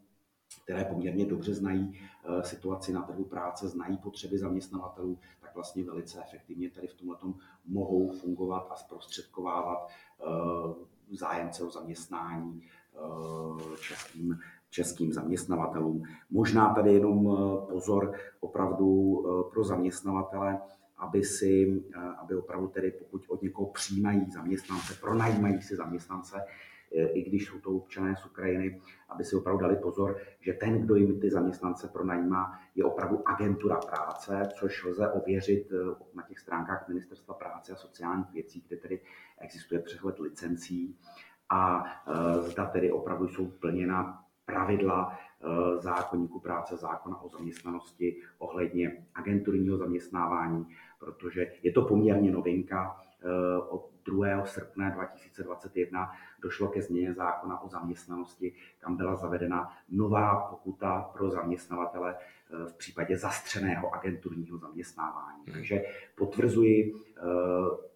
[0.64, 2.00] které poměrně dobře znají
[2.40, 7.16] situaci na trhu práce, znají potřeby zaměstnavatelů, tak vlastně velice efektivně tady v tomhle
[7.66, 9.88] mohou fungovat a zprostředkovávat
[11.10, 12.62] zájemce o zaměstnání
[13.88, 14.38] českým
[14.76, 16.02] českým zaměstnavatelům.
[16.30, 18.88] Možná tady jenom eh, pozor opravdu
[19.24, 20.58] eh, pro zaměstnavatele,
[20.96, 26.36] aby si, eh, aby opravdu tedy pokud od někoho přijímají zaměstnance, pronajímají si zaměstnance,
[27.12, 30.94] i když jsou to občané z Ukrajiny, aby si opravdu dali pozor, že ten, kdo
[30.94, 35.72] jim ty zaměstnance pronajímá, je opravdu agentura práce, což lze ověřit
[36.14, 39.00] na těch stránkách Ministerstva práce a sociálních věcí, kde tedy
[39.38, 40.98] existuje přehled licencí
[41.50, 41.84] a
[42.40, 50.66] zda tedy opravdu jsou plněna pravidla eh, zákonníku práce, zákona o zaměstnanosti ohledně agenturního zaměstnávání,
[50.98, 53.00] protože je to poměrně novinka.
[53.22, 54.44] Eh, od 2.
[54.46, 62.14] srpna 2021 došlo ke změně zákona o zaměstnanosti, kam byla zavedena nová pokuta pro zaměstnavatele
[62.16, 65.42] eh, v případě zastřeného agenturního zaměstnávání.
[65.46, 65.54] Hmm.
[65.54, 65.82] Takže
[66.14, 66.94] potvrzuji,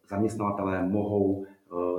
[0.08, 1.46] zaměstnavatelé mohou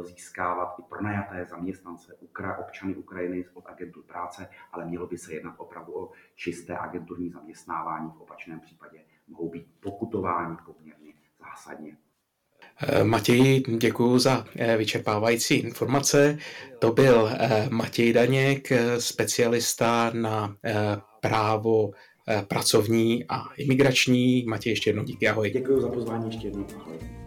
[0.01, 2.17] získávat i pronajaté zaměstnance,
[2.59, 8.11] občany Ukrajiny od agentur práce, ale mělo by se jednat opravdu o čisté agenturní zaměstnávání.
[8.17, 11.97] V opačném případě mohou být pokutováni poměrně zásadně.
[12.87, 16.37] Eh, Matěj, děkuji za eh, vyčerpávající informace.
[16.79, 17.29] To byl
[17.69, 18.67] Matěj Daněk,
[18.97, 20.55] specialista na
[21.21, 21.91] právo
[22.47, 24.45] pracovní a imigrační.
[24.47, 25.51] Matěj, ještě jednou díky, ahoj.
[25.51, 27.20] Děkuji za pozvání, ještě jednou, ahoj.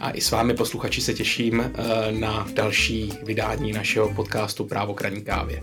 [0.00, 1.72] A i s vámi posluchači se těším eh,
[2.12, 5.60] na další vydání našeho podcastu Právo kraní kávě.